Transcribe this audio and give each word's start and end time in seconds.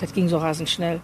Das 0.00 0.12
ging 0.12 0.28
so 0.28 0.38
rasend 0.38 0.68
schnell. 0.68 1.00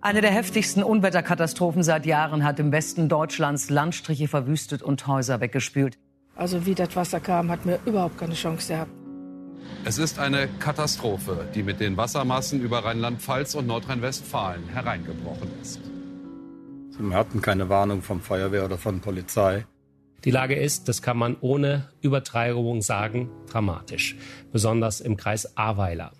Eine 0.00 0.20
der 0.20 0.30
heftigsten 0.30 0.82
Unwetterkatastrophen 0.82 1.82
seit 1.82 2.06
Jahren 2.06 2.44
hat 2.44 2.60
im 2.60 2.70
Westen 2.70 3.08
Deutschlands 3.08 3.68
Landstriche 3.68 4.28
verwüstet 4.28 4.82
und 4.82 5.06
Häuser 5.06 5.40
weggespült. 5.40 5.98
Also 6.36 6.66
wie 6.66 6.74
das 6.74 6.94
Wasser 6.94 7.18
kam, 7.18 7.50
hat 7.50 7.66
mir 7.66 7.80
überhaupt 7.84 8.16
keine 8.16 8.34
Chance 8.34 8.72
gehabt. 8.72 8.92
Es 9.84 9.98
ist 9.98 10.18
eine 10.18 10.48
Katastrophe, 10.60 11.48
die 11.54 11.62
mit 11.62 11.80
den 11.80 11.96
Wassermassen 11.96 12.60
über 12.60 12.84
Rheinland-Pfalz 12.84 13.54
und 13.54 13.66
Nordrhein-Westfalen 13.66 14.68
hereingebrochen 14.68 15.50
ist. 15.60 15.80
Wir 16.98 17.16
hatten 17.16 17.40
keine 17.40 17.68
Warnung 17.68 18.02
vom 18.02 18.20
Feuerwehr 18.20 18.64
oder 18.64 18.78
von 18.78 19.00
Polizei. 19.00 19.66
Die 20.24 20.30
Lage 20.32 20.56
ist, 20.56 20.88
das 20.88 21.00
kann 21.00 21.16
man 21.16 21.36
ohne 21.40 21.88
Übertreibung 22.02 22.82
sagen, 22.82 23.30
dramatisch. 23.48 24.16
Besonders 24.52 25.00
im 25.00 25.16
Kreis 25.16 25.56
Ahrweiler. 25.56 26.12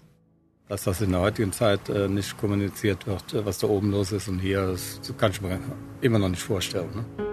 Dass 0.68 0.84
das 0.84 1.00
in 1.00 1.12
der 1.12 1.20
heutigen 1.20 1.52
Zeit 1.52 1.88
äh, 1.88 2.08
nicht 2.08 2.36
kommuniziert 2.36 3.06
wird, 3.06 3.32
äh, 3.32 3.46
was 3.46 3.59
da 3.59 3.66
oben 3.66 3.90
los 3.90 4.12
ist 4.12 4.28
und 4.28 4.38
hier, 4.38 4.66
das 4.66 5.00
kann 5.16 5.30
ich 5.30 5.40
mir 5.40 5.59
immer 6.02 6.18
noch 6.18 6.28
nicht 6.28 6.42
vorstellen. 6.42 6.90
Ne? 6.95 7.28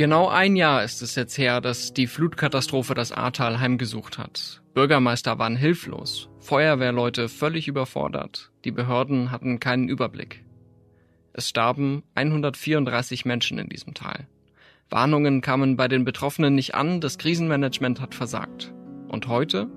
Genau 0.00 0.28
ein 0.28 0.56
Jahr 0.56 0.82
ist 0.82 1.02
es 1.02 1.14
jetzt 1.14 1.36
her, 1.36 1.60
dass 1.60 1.92
die 1.92 2.06
Flutkatastrophe 2.06 2.94
das 2.94 3.12
Ahrtal 3.12 3.60
heimgesucht 3.60 4.16
hat. 4.16 4.62
Bürgermeister 4.72 5.38
waren 5.38 5.56
hilflos, 5.56 6.30
Feuerwehrleute 6.38 7.28
völlig 7.28 7.68
überfordert, 7.68 8.50
die 8.64 8.70
Behörden 8.70 9.30
hatten 9.30 9.60
keinen 9.60 9.90
Überblick. 9.90 10.42
Es 11.34 11.50
starben 11.50 12.02
134 12.14 13.26
Menschen 13.26 13.58
in 13.58 13.68
diesem 13.68 13.92
Tal. 13.92 14.26
Warnungen 14.90 15.40
kamen 15.40 15.76
bei 15.76 15.86
den 15.86 16.04
Betroffenen 16.04 16.56
nicht 16.56 16.74
an, 16.74 17.00
das 17.00 17.16
Krisenmanagement 17.16 18.00
hat 18.00 18.12
versagt. 18.12 18.74
Und 19.06 19.28
heute? 19.28 19.70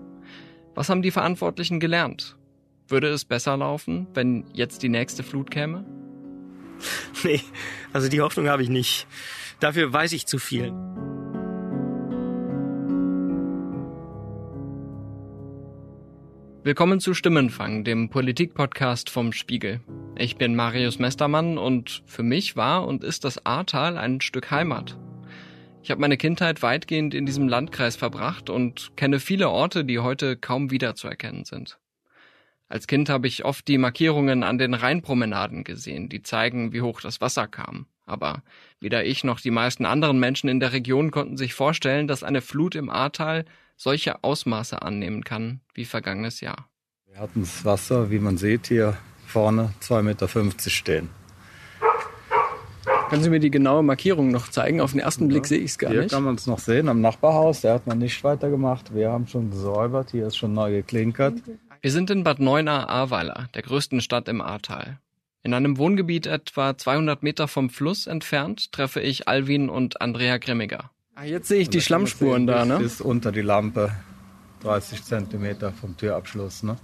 Was 0.73 0.89
haben 0.89 1.03
die 1.03 1.11
Verantwortlichen 1.11 1.80
gelernt? 1.80 2.36
Würde 2.88 3.09
es 3.09 3.23
besser 3.23 3.55
laufen, 3.55 4.08
wenn 4.16 4.45
jetzt 4.53 4.81
die 4.81 4.89
nächste 4.89 5.23
Flut 5.23 5.52
käme? 5.52 5.86
Nee, 7.23 7.39
also 7.94 8.09
die 8.09 8.20
Hoffnung 8.20 8.50
habe 8.50 8.64
ich 8.64 8.70
nicht. 8.70 9.08
Dafür 9.61 9.94
weiß 9.94 10.11
ich 10.11 10.25
zu 10.25 10.39
viel. 10.39 10.73
Willkommen 16.64 17.00
zu 17.00 17.14
Stimmenfang, 17.14 17.86
dem 17.86 18.09
Politikpodcast 18.09 19.09
vom 19.09 19.31
Spiegel. 19.31 19.80
Ich 20.17 20.38
bin 20.38 20.55
Marius 20.55 21.00
Mestermann 21.00 21.58
und 21.58 22.03
für 22.05 22.23
mich 22.23 22.58
war 22.58 22.86
und 22.86 23.03
ist 23.03 23.23
das 23.23 23.45
Ahrtal 23.45 23.98
ein 23.98 24.20
Stück 24.20 24.52
Heimat. 24.52 24.98
Ich 25.84 25.92
habe 25.92 26.00
meine 26.00 26.16
Kindheit 26.16 26.62
weitgehend 26.62 27.14
in 27.14 27.26
diesem 27.26 27.50
Landkreis 27.50 27.98
verbracht 27.98 28.50
und 28.50 28.95
kenne 28.95 29.20
viele 29.20 29.50
Orte, 29.50 29.84
die 29.84 30.00
heute 30.00 30.38
kaum 30.38 30.72
wiederzuerkennen 30.72 31.44
sind. 31.44 31.78
Als 32.70 32.88
Kind 32.88 33.09
habe 33.09 33.28
ich 33.28 33.44
oft 33.44 33.67
die 33.67 33.78
Markierungen 33.78 34.44
an 34.44 34.58
den 34.58 34.76
Rheinpromenaden 34.76 35.66
gesehen, 35.66 36.08
die 36.08 36.23
zeigen, 36.23 36.72
wie 36.72 36.81
hoch 36.81 37.02
das 37.02 37.20
Wasser 37.20 37.48
kam. 37.48 37.88
Aber 38.06 38.44
weder 38.80 39.04
ich 39.04 39.26
noch 39.26 39.42
die 39.42 39.52
meisten 39.52 39.86
anderen 39.86 40.20
Menschen 40.20 40.48
in 40.48 40.61
der 40.61 40.72
Region 40.72 41.11
konnten 41.11 41.36
sich 41.36 41.54
vorstellen, 41.54 42.08
dass 42.08 42.23
eine 42.23 42.39
Flut 42.39 42.76
im 42.76 42.89
Ahrtal 42.89 43.44
solche 43.76 44.23
Ausmaße 44.23 44.81
annehmen 44.81 45.26
kann 45.26 45.59
wie 45.73 45.84
vergangenes 45.84 46.39
Jahr. 46.39 46.70
Wir 47.08 47.20
hatten 47.20 47.42
das 47.42 47.66
Wasser, 47.66 48.09
wie 48.09 48.20
man 48.20 48.38
sieht, 48.38 48.67
hier 48.67 48.98
vorne 49.28 49.73
2,50 49.81 50.02
Meter 50.02 50.70
stehen. 50.70 51.23
Können 53.09 53.23
Sie 53.23 53.30
mir 53.30 53.40
die 53.40 53.52
genaue 53.52 53.84
Markierung 53.84 54.32
noch 54.32 54.50
zeigen? 54.50 54.82
Auf 54.82 54.92
den 54.92 55.00
ersten 55.00 55.28
Blick 55.28 55.46
sehe 55.46 55.59
ich 55.59 55.72
es 55.72 55.78
gar 55.78 55.92
hier 55.92 56.02
nicht. 56.02 56.09
Hier 56.09 56.18
kann 56.18 56.23
man 56.23 56.36
es 56.36 56.48
noch 56.48 56.59
sehen, 56.59 56.90
am 56.90 57.02
Nachbarhaus. 57.02 57.62
Der 57.62 57.73
hat 57.73 57.86
man 57.86 58.00
nicht 58.00 58.23
weitergemacht. 58.23 58.94
Wir 58.95 59.11
haben 59.11 59.27
schon 59.27 59.52
gesäubert. 59.52 60.11
Hier 60.11 60.27
ist 60.27 60.38
schon 60.38 60.54
neu 60.54 60.72
geklinkert. 60.72 61.36
Wir 61.82 61.92
sind 61.92 62.10
in 62.10 62.23
Bad 62.23 62.39
Neuenahr-Ahrweiler, 62.39 63.50
der 63.54 63.61
größten 63.61 64.02
Stadt 64.02 64.27
im 64.27 64.42
Ahrtal. 64.42 65.00
In 65.44 65.54
einem 65.54 65.77
Wohngebiet 65.77 66.26
etwa 66.26 66.77
200 66.77 67.22
Meter 67.22 67.50
vom 67.50 67.70
Fluss 67.70 68.08
entfernt 68.08 68.72
treffe 68.72 69.02
ich 69.02 69.27
Alwin 69.27 69.70
und 69.70 70.02
Andrea 70.02 70.38
Grimmiger. 70.38 70.89
Ah, 71.16 71.26
jetzt 71.26 71.50
sehe 71.50 71.60
ich 71.60 71.70
die 71.70 71.82
Schlammspuren 71.82 72.48
da, 72.48 72.64
ne? 72.66 72.80
Bis 72.80 73.02
unter 73.02 73.32
die 73.32 73.42
Lampe, 73.42 73.92
30 74.64 75.04
Zentimeter 75.04 75.73
vom 75.73 75.98
Türabschluss, 75.98 76.64
ne? 76.64 76.77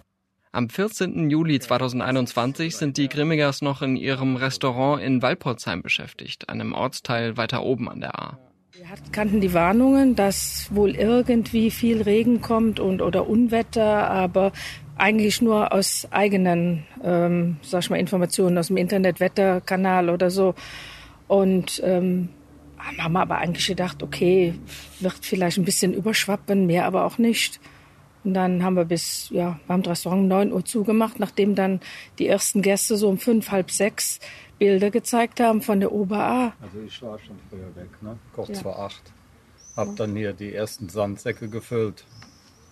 Am 0.51 0.67
14. 0.67 1.29
Juli 1.29 1.59
2021 1.59 2.75
sind 2.75 2.97
die 2.97 3.07
Grimmigers 3.07 3.61
noch 3.61 3.83
in 3.83 3.95
ihrem 3.95 4.35
Restaurant 4.35 4.99
in 4.99 5.21
Walporzheim 5.21 5.83
beschäftigt, 5.83 6.49
einem 6.49 6.73
Ortsteil 6.73 7.37
weiter 7.37 7.61
oben 7.61 7.87
an 7.87 7.99
der 7.99 8.17
Ahr. 8.17 8.39
Wir 8.73 8.87
kannten 9.11 9.41
die 9.41 9.53
Warnungen, 9.53 10.15
dass 10.15 10.67
wohl 10.71 10.95
irgendwie 10.95 11.69
viel 11.69 12.01
Regen 12.01 12.41
kommt 12.41 12.79
und 12.79 13.03
oder 13.03 13.29
Unwetter, 13.29 14.09
aber 14.09 14.51
eigentlich 14.97 15.39
nur 15.39 15.71
aus 15.71 16.07
eigenen, 16.09 16.83
ähm, 17.03 17.57
sag 17.61 17.83
ich 17.83 17.91
mal, 17.91 17.99
Informationen 17.99 18.57
aus 18.57 18.67
dem 18.67 18.77
Internet, 18.77 19.19
Wetterkanal 19.19 20.09
oder 20.09 20.31
so. 20.31 20.55
Und 21.27 21.79
ähm, 21.85 22.29
haben 22.97 23.13
wir 23.13 23.21
aber 23.21 23.37
eigentlich 23.37 23.67
gedacht, 23.67 24.01
okay, 24.01 24.55
wird 24.99 25.19
vielleicht 25.21 25.59
ein 25.59 25.65
bisschen 25.65 25.93
überschwappen, 25.93 26.65
mehr 26.65 26.85
aber 26.85 27.05
auch 27.05 27.19
nicht. 27.19 27.59
Und 28.23 28.33
dann 28.33 28.63
haben 28.63 28.75
wir 28.75 28.85
bis, 28.85 29.29
ja, 29.29 29.59
wir 29.65 29.73
haben 29.73 29.83
das 29.83 29.91
Restaurant 29.91 30.23
um 30.23 30.27
9 30.27 30.51
Uhr 30.51 30.65
zugemacht, 30.65 31.19
nachdem 31.19 31.55
dann 31.55 31.79
die 32.17 32.27
ersten 32.27 32.61
Gäste 32.61 32.97
so 32.97 33.07
um 33.09 33.17
fünf, 33.17 33.51
halb 33.51 33.71
sechs 33.71 34.19
Bilder 34.57 34.91
gezeigt 34.91 35.39
haben 35.39 35.61
von 35.61 35.79
der 35.79 35.91
Ober-A. 35.91 36.53
Also 36.61 36.81
ich 36.85 37.01
war 37.01 37.17
schon 37.19 37.37
früher 37.49 37.73
weg, 37.75 37.89
ne? 38.01 38.17
kurz 38.33 38.49
ja. 38.49 38.55
vor 38.55 38.79
acht. 38.79 39.01
Hab 39.77 39.95
dann 39.95 40.15
hier 40.15 40.33
die 40.33 40.53
ersten 40.53 40.89
Sandsäcke 40.89 41.47
gefüllt. 41.47 42.03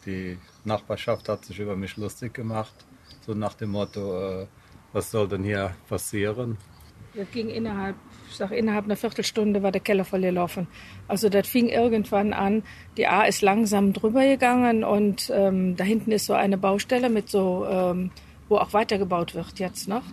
Die 0.05 0.37
Nachbarschaft 0.65 1.29
hat 1.29 1.45
sich 1.45 1.59
über 1.59 1.77
mich 1.77 1.95
lustig 1.95 2.33
gemacht, 2.33 2.73
so 3.25 3.33
nach 3.33 3.53
dem 3.53 3.71
Motto, 3.71 4.41
äh, 4.41 4.47
was 4.91 5.11
soll 5.11 5.27
denn 5.27 5.43
hier 5.43 5.75
passieren? 5.87 6.57
Das 7.13 7.29
ging 7.31 7.49
innerhalb, 7.49 7.95
ich 8.29 8.35
sag, 8.35 8.51
innerhalb 8.51 8.85
einer 8.85 8.95
Viertelstunde 8.95 9.63
war 9.63 9.71
der 9.71 9.81
Keller 9.81 10.05
voll 10.05 10.21
gelaufen. 10.21 10.67
Also 11.07 11.29
das 11.29 11.47
fing 11.47 11.69
irgendwann 11.69 12.33
an. 12.33 12.63
Die 12.97 13.07
A 13.07 13.23
ist 13.23 13.41
langsam 13.41 13.93
drüber 13.93 14.25
gegangen 14.25 14.83
und 14.83 15.31
ähm, 15.33 15.75
da 15.75 15.83
hinten 15.83 16.11
ist 16.11 16.25
so 16.25 16.33
eine 16.33 16.57
Baustelle 16.57 17.09
mit 17.09 17.29
so, 17.29 17.65
ähm, 17.69 18.11
wo 18.49 18.57
auch 18.57 18.73
weitergebaut 18.73 19.35
wird 19.35 19.59
jetzt 19.59 19.87
noch. 19.87 20.03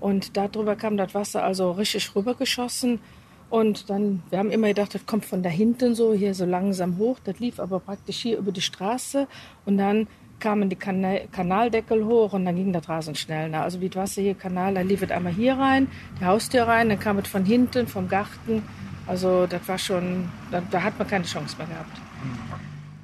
Und 0.00 0.36
darüber 0.36 0.76
kam 0.76 0.96
das 0.96 1.14
Wasser 1.14 1.42
also 1.42 1.72
richtig 1.72 2.14
rübergeschossen. 2.14 3.00
Und 3.48 3.90
dann, 3.90 4.22
wir 4.30 4.38
haben 4.38 4.50
immer 4.50 4.68
gedacht, 4.68 4.94
das 4.94 5.06
kommt 5.06 5.24
von 5.24 5.42
da 5.42 5.48
hinten 5.48 5.94
so, 5.94 6.12
hier 6.12 6.34
so 6.34 6.44
langsam 6.44 6.98
hoch. 6.98 7.18
Das 7.24 7.38
lief 7.38 7.60
aber 7.60 7.78
praktisch 7.80 8.18
hier 8.18 8.38
über 8.38 8.52
die 8.52 8.60
Straße. 8.60 9.28
Und 9.64 9.78
dann 9.78 10.08
kamen 10.40 10.68
die 10.68 10.76
Kanal 10.76 11.28
Kanaldeckel 11.32 12.04
hoch 12.04 12.32
und 12.32 12.44
dann 12.44 12.56
ging 12.56 12.72
das 12.72 12.88
rasend 12.88 13.18
schnell. 13.18 13.50
Ne? 13.50 13.60
Also 13.60 13.80
wie 13.80 13.88
das 13.88 14.02
Wasser 14.02 14.22
hier 14.22 14.34
Kanal, 14.34 14.74
da 14.74 14.80
lief 14.82 15.02
es 15.02 15.10
einmal 15.10 15.32
hier 15.32 15.54
rein, 15.54 15.88
die 16.20 16.24
Haustür 16.24 16.64
rein, 16.64 16.88
dann 16.88 17.00
kam 17.00 17.18
es 17.18 17.28
von 17.28 17.44
hinten, 17.44 17.86
vom 17.86 18.08
Garten. 18.08 18.62
Also 19.06 19.46
das 19.46 19.66
war 19.68 19.78
schon, 19.78 20.28
da, 20.50 20.62
da 20.70 20.82
hat 20.82 20.98
man 20.98 21.08
keine 21.08 21.24
Chance 21.24 21.56
mehr 21.58 21.66
gehabt. 21.66 22.00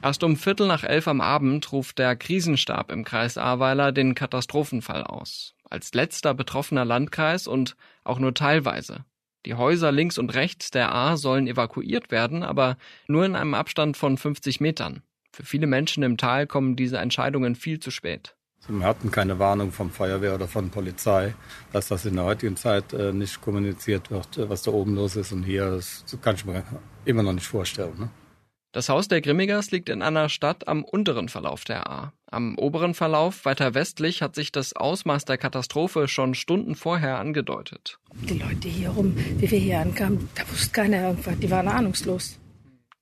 Erst 0.02 0.24
um 0.24 0.36
Viertel 0.36 0.66
nach 0.66 0.82
elf 0.82 1.06
am 1.06 1.20
Abend 1.20 1.70
ruft 1.70 1.98
der 1.98 2.16
Krisenstab 2.16 2.90
im 2.90 3.04
Kreis 3.04 3.38
Ahrweiler 3.38 3.92
den 3.92 4.16
Katastrophenfall 4.16 5.04
aus. 5.04 5.54
Als 5.70 5.94
letzter 5.94 6.34
betroffener 6.34 6.84
Landkreis 6.84 7.46
und 7.46 7.76
auch 8.02 8.18
nur 8.18 8.34
teilweise. 8.34 9.04
Die 9.46 9.54
Häuser 9.54 9.92
links 9.92 10.18
und 10.18 10.34
rechts 10.34 10.70
der 10.70 10.92
A 10.92 11.16
sollen 11.16 11.46
evakuiert 11.46 12.10
werden, 12.10 12.42
aber 12.42 12.76
nur 13.06 13.24
in 13.24 13.36
einem 13.36 13.54
Abstand 13.54 13.96
von 13.96 14.16
50 14.16 14.60
Metern. 14.60 15.02
Für 15.32 15.44
viele 15.44 15.66
Menschen 15.66 16.02
im 16.02 16.18
Tal 16.18 16.46
kommen 16.46 16.76
diese 16.76 16.98
Entscheidungen 16.98 17.54
viel 17.54 17.80
zu 17.80 17.90
spät. 17.90 18.36
Wir 18.68 18.86
hatten 18.86 19.10
keine 19.10 19.38
Warnung 19.38 19.72
vom 19.72 19.90
Feuerwehr 19.90 20.34
oder 20.34 20.46
von 20.46 20.70
Polizei, 20.70 21.34
dass 21.72 21.88
das 21.88 22.04
in 22.04 22.14
der 22.14 22.24
heutigen 22.24 22.56
Zeit 22.56 22.92
äh, 22.92 23.12
nicht 23.12 23.40
kommuniziert 23.40 24.10
wird, 24.10 24.38
äh, 24.38 24.48
was 24.48 24.62
da 24.62 24.70
oben 24.70 24.94
los 24.94 25.16
ist 25.16 25.32
und 25.32 25.42
hier. 25.42 25.70
Das 25.70 26.04
kann 26.22 26.36
ich 26.36 26.44
mir 26.44 26.62
immer 27.04 27.24
noch 27.24 27.32
nicht 27.32 27.46
vorstellen. 27.46 27.98
Ne? 27.98 28.10
Das 28.70 28.88
Haus 28.88 29.08
der 29.08 29.20
Grimmigers 29.20 29.70
liegt 29.70 29.88
in 29.88 30.00
einer 30.00 30.28
Stadt 30.28 30.68
am 30.68 30.84
unteren 30.84 31.28
Verlauf 31.28 31.64
der 31.64 31.90
A. 31.90 32.12
Am 32.30 32.56
oberen 32.56 32.94
Verlauf, 32.94 33.44
weiter 33.44 33.74
westlich, 33.74 34.22
hat 34.22 34.34
sich 34.34 34.52
das 34.52 34.74
Ausmaß 34.74 35.24
der 35.24 35.38
Katastrophe 35.38 36.06
schon 36.06 36.34
Stunden 36.34 36.74
vorher 36.74 37.18
angedeutet. 37.18 37.98
Die 38.14 38.38
Leute 38.38 38.68
hier 38.68 38.90
rum, 38.90 39.14
wie 39.16 39.50
wir 39.50 39.58
hier 39.58 39.80
ankamen, 39.80 40.28
da 40.36 40.48
wusste 40.50 40.70
keiner 40.70 41.08
irgendwas, 41.08 41.38
die 41.38 41.50
waren 41.50 41.68
ahnungslos. 41.68 42.38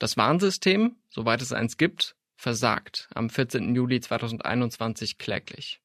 Das 0.01 0.17
Warnsystem, 0.17 0.97
soweit 1.11 1.43
es 1.43 1.53
eins 1.53 1.77
gibt, 1.77 2.17
versagt 2.41 3.09
am 3.15 3.29
14. 3.29 3.75
Juli 3.75 4.01
2021 4.01 5.19
kläglich. 5.19 5.81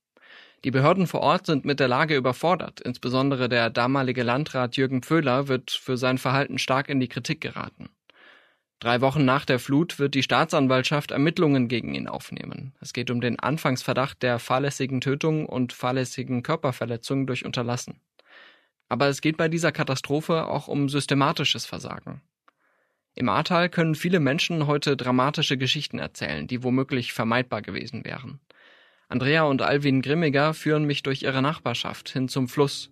Die 0.63 0.71
Behörden 0.71 1.05
vor 1.05 1.19
Ort 1.19 1.45
sind 1.45 1.65
mit 1.65 1.79
der 1.79 1.89
Lage 1.89 2.15
überfordert. 2.15 2.79
Insbesondere 2.79 3.49
der 3.49 3.69
damalige 3.69 4.23
Landrat 4.23 4.77
Jürgen 4.77 5.03
Pföhler 5.03 5.47
wird 5.47 5.69
für 5.69 5.97
sein 5.97 6.17
Verhalten 6.17 6.57
stark 6.57 6.89
in 6.89 6.99
die 6.99 7.09
Kritik 7.09 7.41
geraten. 7.41 7.89
Drei 8.79 9.01
Wochen 9.01 9.25
nach 9.25 9.45
der 9.45 9.59
Flut 9.59 9.99
wird 9.99 10.15
die 10.15 10.23
Staatsanwaltschaft 10.23 11.11
Ermittlungen 11.11 11.67
gegen 11.67 11.93
ihn 11.93 12.07
aufnehmen. 12.07 12.73
Es 12.79 12.93
geht 12.93 13.11
um 13.11 13.19
den 13.19 13.39
Anfangsverdacht 13.39 14.23
der 14.23 14.39
fahrlässigen 14.39 15.01
Tötung 15.01 15.45
und 15.45 15.73
fahrlässigen 15.73 16.41
Körperverletzung 16.41 17.27
durch 17.27 17.45
Unterlassen. 17.45 17.99
Aber 18.87 19.07
es 19.07 19.21
geht 19.21 19.37
bei 19.37 19.49
dieser 19.49 19.71
Katastrophe 19.71 20.47
auch 20.47 20.67
um 20.67 20.87
systematisches 20.87 21.65
Versagen. 21.65 22.21
Im 23.17 23.29
Ahrtal 23.29 23.69
können 23.69 23.95
viele 23.95 24.19
Menschen 24.19 24.67
heute 24.67 24.97
dramatische 24.97 25.57
Geschichten 25.57 25.99
erzählen, 25.99 26.47
die 26.47 26.63
womöglich 26.63 27.13
vermeidbar 27.13 27.61
gewesen 27.61 28.03
wären. 28.03 28.41
Andrea 29.07 29.43
und 29.43 29.61
Alvin 29.61 30.01
Grimmiger 30.01 30.53
führen 30.53 30.83
mich 30.83 31.01
durch 31.01 31.23
ihre 31.23 31.41
Nachbarschaft 31.41 32.09
hin 32.09 32.27
zum 32.27 32.49
Fluss. 32.49 32.89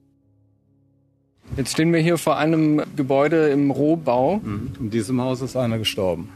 Jetzt 1.57 1.73
stehen 1.73 1.91
wir 1.91 1.99
hier 1.99 2.17
vor 2.17 2.37
einem 2.37 2.81
Gebäude 2.95 3.49
im 3.49 3.69
Rohbau. 3.69 4.37
Mhm. 4.37 4.71
In 4.79 4.89
diesem 4.91 5.19
Haus 5.19 5.41
ist 5.41 5.57
einer 5.57 5.77
gestorben. 5.77 6.29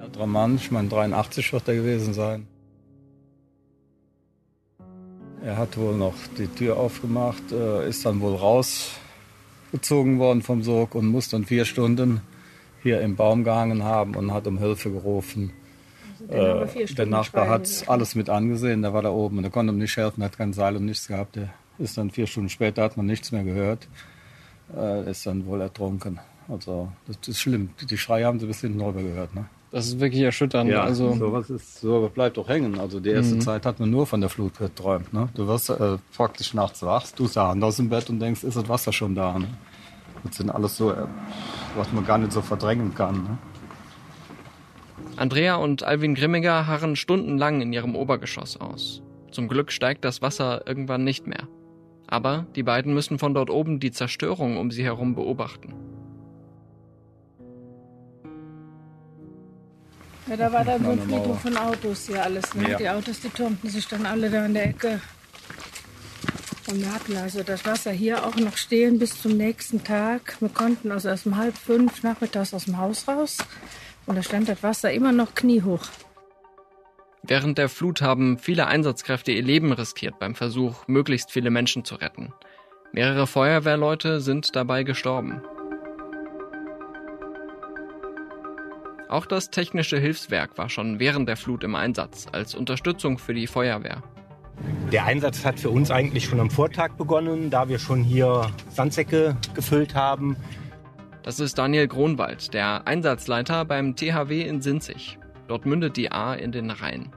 Älterer 0.00 0.28
Mann, 0.28 0.54
ich 0.54 0.70
meine 0.70 0.88
83 0.88 1.52
wird 1.52 1.66
er 1.66 1.74
gewesen 1.74 2.14
sein. 2.14 2.46
Er 5.44 5.58
hat 5.58 5.76
wohl 5.76 5.94
noch 5.94 6.14
die 6.38 6.46
Tür 6.46 6.78
aufgemacht, 6.78 7.52
äh, 7.52 7.86
ist 7.86 8.06
dann 8.06 8.22
wohl 8.22 8.34
rausgezogen 8.34 10.18
worden 10.18 10.40
vom 10.40 10.62
Sog 10.62 10.94
und 10.94 11.06
muss 11.06 11.28
dann 11.28 11.44
vier 11.44 11.66
Stunden 11.66 12.22
hier 12.82 13.02
im 13.02 13.14
Baum 13.14 13.44
gehangen 13.44 13.84
haben 13.84 14.16
und 14.16 14.32
hat 14.32 14.46
um 14.46 14.56
Hilfe 14.56 14.90
gerufen. 14.90 15.52
Also 16.28 16.78
äh, 16.78 16.86
der 16.94 17.04
Nachbar 17.04 17.50
hat 17.50 17.68
alles 17.88 18.14
mit 18.14 18.30
angesehen, 18.30 18.80
der 18.80 18.94
war 18.94 19.02
da 19.02 19.10
oben 19.10 19.36
und 19.36 19.42
der 19.42 19.52
konnte 19.52 19.74
ihm 19.74 19.78
nicht 19.78 19.94
helfen, 19.94 20.24
hat 20.24 20.38
kein 20.38 20.54
Seil 20.54 20.76
und 20.76 20.86
nichts 20.86 21.08
gehabt. 21.08 21.36
Der 21.36 21.50
ist 21.78 21.98
dann 21.98 22.10
vier 22.10 22.26
Stunden 22.26 22.48
später, 22.48 22.82
hat 22.82 22.96
man 22.96 23.04
nichts 23.04 23.30
mehr 23.30 23.44
gehört, 23.44 23.86
äh, 24.74 25.10
ist 25.10 25.26
dann 25.26 25.44
wohl 25.44 25.60
ertrunken. 25.60 26.20
Also 26.48 26.90
das 27.06 27.28
ist 27.28 27.40
schlimm. 27.40 27.68
Die 27.90 27.98
Schreie 27.98 28.24
haben 28.24 28.40
sie 28.40 28.46
bis 28.46 28.62
hinten 28.62 28.80
rüber 28.80 29.02
gehört. 29.02 29.34
Ne? 29.34 29.44
Das 29.74 29.86
ist 29.86 29.98
wirklich 29.98 30.22
erschütternd. 30.22 30.70
Ja, 30.70 30.84
also 30.84 31.14
sowas 31.14 31.50
ist, 31.50 31.80
sowas 31.80 32.12
bleibt 32.12 32.36
doch 32.36 32.48
hängen. 32.48 32.78
Also 32.78 33.00
die 33.00 33.10
erste 33.10 33.34
mhm. 33.34 33.40
Zeit 33.40 33.66
hat 33.66 33.80
man 33.80 33.90
nur 33.90 34.06
von 34.06 34.20
der 34.20 34.30
Flut 34.30 34.56
geträumt. 34.56 35.12
Ne? 35.12 35.28
Du 35.34 35.48
wirst 35.48 35.68
äh, 35.68 35.98
praktisch 36.16 36.54
nachts 36.54 36.84
wachst, 36.84 37.20
da 37.34 37.48
Hand 37.48 37.64
aus 37.64 37.78
dem 37.78 37.88
Bett 37.88 38.08
und 38.08 38.20
denkst, 38.20 38.44
ist 38.44 38.56
das 38.56 38.68
Wasser 38.68 38.92
schon 38.92 39.16
da? 39.16 39.36
Ne? 39.36 39.48
Das 40.22 40.36
sind 40.36 40.48
alles 40.48 40.76
so, 40.76 40.92
äh, 40.92 41.08
was 41.74 41.92
man 41.92 42.06
gar 42.06 42.18
nicht 42.18 42.30
so 42.30 42.40
verdrängen 42.40 42.94
kann. 42.94 43.24
Ne? 43.24 43.38
Andrea 45.16 45.56
und 45.56 45.82
Alvin 45.82 46.14
Grimmiger 46.14 46.68
harren 46.68 46.94
stundenlang 46.94 47.60
in 47.60 47.72
ihrem 47.72 47.96
Obergeschoss 47.96 48.60
aus. 48.60 49.02
Zum 49.32 49.48
Glück 49.48 49.72
steigt 49.72 50.04
das 50.04 50.22
Wasser 50.22 50.68
irgendwann 50.68 51.02
nicht 51.02 51.26
mehr. 51.26 51.48
Aber 52.06 52.46
die 52.54 52.62
beiden 52.62 52.94
müssen 52.94 53.18
von 53.18 53.34
dort 53.34 53.50
oben 53.50 53.80
die 53.80 53.90
Zerstörung 53.90 54.56
um 54.56 54.70
sie 54.70 54.84
herum 54.84 55.16
beobachten. 55.16 55.74
Ja, 60.26 60.36
da 60.36 60.52
war 60.52 60.64
dann 60.64 60.82
so 60.82 60.90
ein 60.90 61.00
Friedhof 61.00 61.40
von 61.40 61.56
Autos 61.56 62.06
hier 62.06 62.22
alles. 62.22 62.54
Ne? 62.54 62.70
Ja. 62.70 62.78
Die 62.78 62.88
Autos, 62.88 63.20
die 63.20 63.28
turnten 63.28 63.68
sich 63.68 63.86
dann 63.86 64.06
alle 64.06 64.30
da 64.30 64.46
in 64.46 64.54
der 64.54 64.68
Ecke. 64.68 65.00
Und 66.70 66.80
wir 66.80 66.94
hatten 66.94 67.16
also 67.16 67.42
das 67.42 67.66
Wasser 67.66 67.90
hier 67.90 68.24
auch 68.24 68.36
noch 68.36 68.56
stehen 68.56 68.98
bis 68.98 69.20
zum 69.20 69.36
nächsten 69.36 69.84
Tag. 69.84 70.36
Wir 70.40 70.48
konnten 70.48 70.92
also 70.92 71.08
erst 71.08 71.26
um 71.26 71.36
halb 71.36 71.56
fünf 71.56 72.02
nachmittags 72.02 72.54
aus 72.54 72.64
dem 72.64 72.78
Haus 72.78 73.06
raus. 73.06 73.38
Und 74.06 74.16
da 74.16 74.22
stand 74.22 74.48
das 74.48 74.62
Wasser 74.62 74.90
immer 74.92 75.12
noch 75.12 75.34
kniehoch. 75.34 75.86
Während 77.22 77.58
der 77.58 77.68
Flut 77.68 78.02
haben 78.02 78.38
viele 78.38 78.66
Einsatzkräfte 78.66 79.32
ihr 79.32 79.42
Leben 79.42 79.72
riskiert 79.72 80.18
beim 80.18 80.34
Versuch, 80.34 80.86
möglichst 80.88 81.32
viele 81.32 81.50
Menschen 81.50 81.84
zu 81.84 81.96
retten. 81.96 82.32
Mehrere 82.92 83.26
Feuerwehrleute 83.26 84.20
sind 84.20 84.56
dabei 84.56 84.84
gestorben. 84.84 85.42
Auch 89.14 89.26
das 89.26 89.50
Technische 89.50 89.96
Hilfswerk 89.96 90.58
war 90.58 90.68
schon 90.68 90.98
während 90.98 91.28
der 91.28 91.36
Flut 91.36 91.62
im 91.62 91.76
Einsatz 91.76 92.26
als 92.32 92.56
Unterstützung 92.56 93.18
für 93.18 93.32
die 93.32 93.46
Feuerwehr. 93.46 94.02
Der 94.90 95.04
Einsatz 95.04 95.44
hat 95.44 95.60
für 95.60 95.70
uns 95.70 95.92
eigentlich 95.92 96.24
schon 96.24 96.40
am 96.40 96.50
Vortag 96.50 96.94
begonnen, 96.94 97.48
da 97.48 97.68
wir 97.68 97.78
schon 97.78 98.02
hier 98.02 98.50
Sandsäcke 98.70 99.36
gefüllt 99.54 99.94
haben. 99.94 100.34
Das 101.22 101.38
ist 101.38 101.56
Daniel 101.58 101.86
Gronwald, 101.86 102.54
der 102.54 102.88
Einsatzleiter 102.88 103.64
beim 103.64 103.94
THW 103.94 104.42
in 104.42 104.60
Sinzig. 104.60 105.16
Dort 105.46 105.64
mündet 105.64 105.96
die 105.96 106.10
A 106.10 106.34
in 106.34 106.50
den 106.50 106.72
Rhein. 106.72 107.12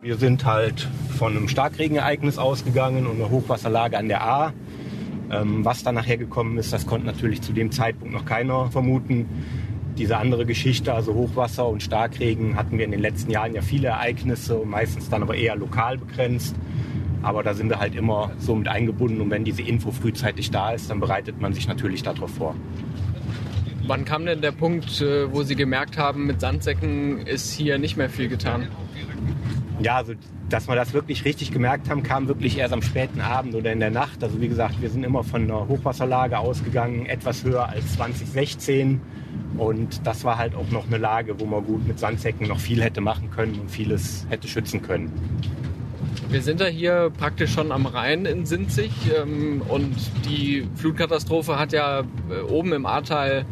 Wir 0.00 0.16
sind 0.16 0.44
halt 0.44 0.88
von 1.16 1.36
einem 1.36 1.46
Starkregenereignis 1.46 2.36
ausgegangen 2.36 3.06
und 3.06 3.20
einer 3.20 3.30
Hochwasserlage 3.30 3.96
an 3.96 4.08
der 4.08 4.24
A. 4.24 4.52
Ähm, 5.30 5.64
was 5.64 5.84
dann 5.84 5.94
nachher 5.94 6.18
gekommen 6.18 6.58
ist, 6.58 6.72
das 6.72 6.84
konnte 6.84 7.06
natürlich 7.06 7.42
zu 7.42 7.52
dem 7.52 7.70
Zeitpunkt 7.70 8.12
noch 8.12 8.24
keiner 8.24 8.72
vermuten. 8.72 9.28
Diese 9.98 10.16
andere 10.16 10.46
Geschichte, 10.46 10.94
also 10.94 11.14
Hochwasser 11.14 11.68
und 11.68 11.82
Starkregen, 11.82 12.56
hatten 12.56 12.78
wir 12.78 12.84
in 12.84 12.90
den 12.90 13.00
letzten 13.00 13.30
Jahren 13.30 13.54
ja 13.54 13.62
viele 13.62 13.88
Ereignisse 13.88 14.56
und 14.56 14.70
meistens 14.70 15.10
dann 15.10 15.22
aber 15.22 15.34
eher 15.34 15.56
lokal 15.56 15.98
begrenzt. 15.98 16.56
Aber 17.22 17.42
da 17.42 17.54
sind 17.54 17.68
wir 17.68 17.78
halt 17.78 17.94
immer 17.94 18.32
so 18.38 18.54
mit 18.54 18.68
eingebunden 18.68 19.20
und 19.20 19.30
wenn 19.30 19.44
diese 19.44 19.62
Info 19.62 19.92
frühzeitig 19.92 20.50
da 20.50 20.72
ist, 20.72 20.90
dann 20.90 20.98
bereitet 20.98 21.40
man 21.40 21.54
sich 21.54 21.68
natürlich 21.68 22.02
darauf 22.02 22.30
vor. 22.34 22.56
Wann 23.86 24.04
kam 24.04 24.26
denn 24.26 24.40
der 24.40 24.52
Punkt, 24.52 25.00
äh, 25.00 25.32
wo 25.32 25.42
Sie 25.42 25.56
gemerkt 25.56 25.98
haben, 25.98 26.26
mit 26.26 26.40
Sandsäcken 26.40 27.26
ist 27.26 27.52
hier 27.52 27.78
nicht 27.78 27.96
mehr 27.96 28.08
viel 28.08 28.28
getan? 28.28 28.68
Ja, 29.80 29.96
also 29.96 30.14
dass 30.48 30.68
wir 30.68 30.76
das 30.76 30.92
wirklich 30.92 31.24
richtig 31.24 31.50
gemerkt 31.50 31.88
haben, 31.88 32.02
kam 32.02 32.28
wirklich 32.28 32.58
erst 32.58 32.74
am 32.74 32.82
späten 32.82 33.20
Abend 33.20 33.54
oder 33.54 33.72
in 33.72 33.80
der 33.80 33.90
Nacht. 33.90 34.22
Also 34.22 34.40
wie 34.40 34.48
gesagt, 34.48 34.80
wir 34.82 34.90
sind 34.90 35.02
immer 35.02 35.24
von 35.24 35.42
einer 35.42 35.66
Hochwasserlage 35.66 36.38
ausgegangen, 36.38 37.06
etwas 37.06 37.42
höher 37.42 37.68
als 37.68 37.94
2016. 37.94 39.00
Und 39.58 40.06
das 40.06 40.24
war 40.24 40.38
halt 40.38 40.54
auch 40.54 40.70
noch 40.70 40.86
eine 40.86 40.98
Lage, 40.98 41.38
wo 41.38 41.44
man 41.44 41.64
gut 41.64 41.86
mit 41.86 41.98
Sandsäcken 41.98 42.48
noch 42.48 42.58
viel 42.58 42.82
hätte 42.82 43.00
machen 43.00 43.30
können 43.30 43.58
und 43.60 43.70
vieles 43.70 44.26
hätte 44.30 44.48
schützen 44.48 44.82
können. 44.82 45.12
Wir 46.30 46.42
sind 46.42 46.60
da 46.60 46.66
hier 46.66 47.10
praktisch 47.16 47.52
schon 47.52 47.72
am 47.72 47.84
Rhein 47.84 48.24
in 48.24 48.46
Sinzig 48.46 48.90
ähm, 49.14 49.62
und 49.68 49.94
die 50.24 50.66
Flutkatastrophe 50.76 51.58
hat 51.58 51.72
ja 51.72 52.00
äh, 52.00 52.40
oben 52.48 52.72
im 52.72 52.86
Ahrtal 52.86 53.44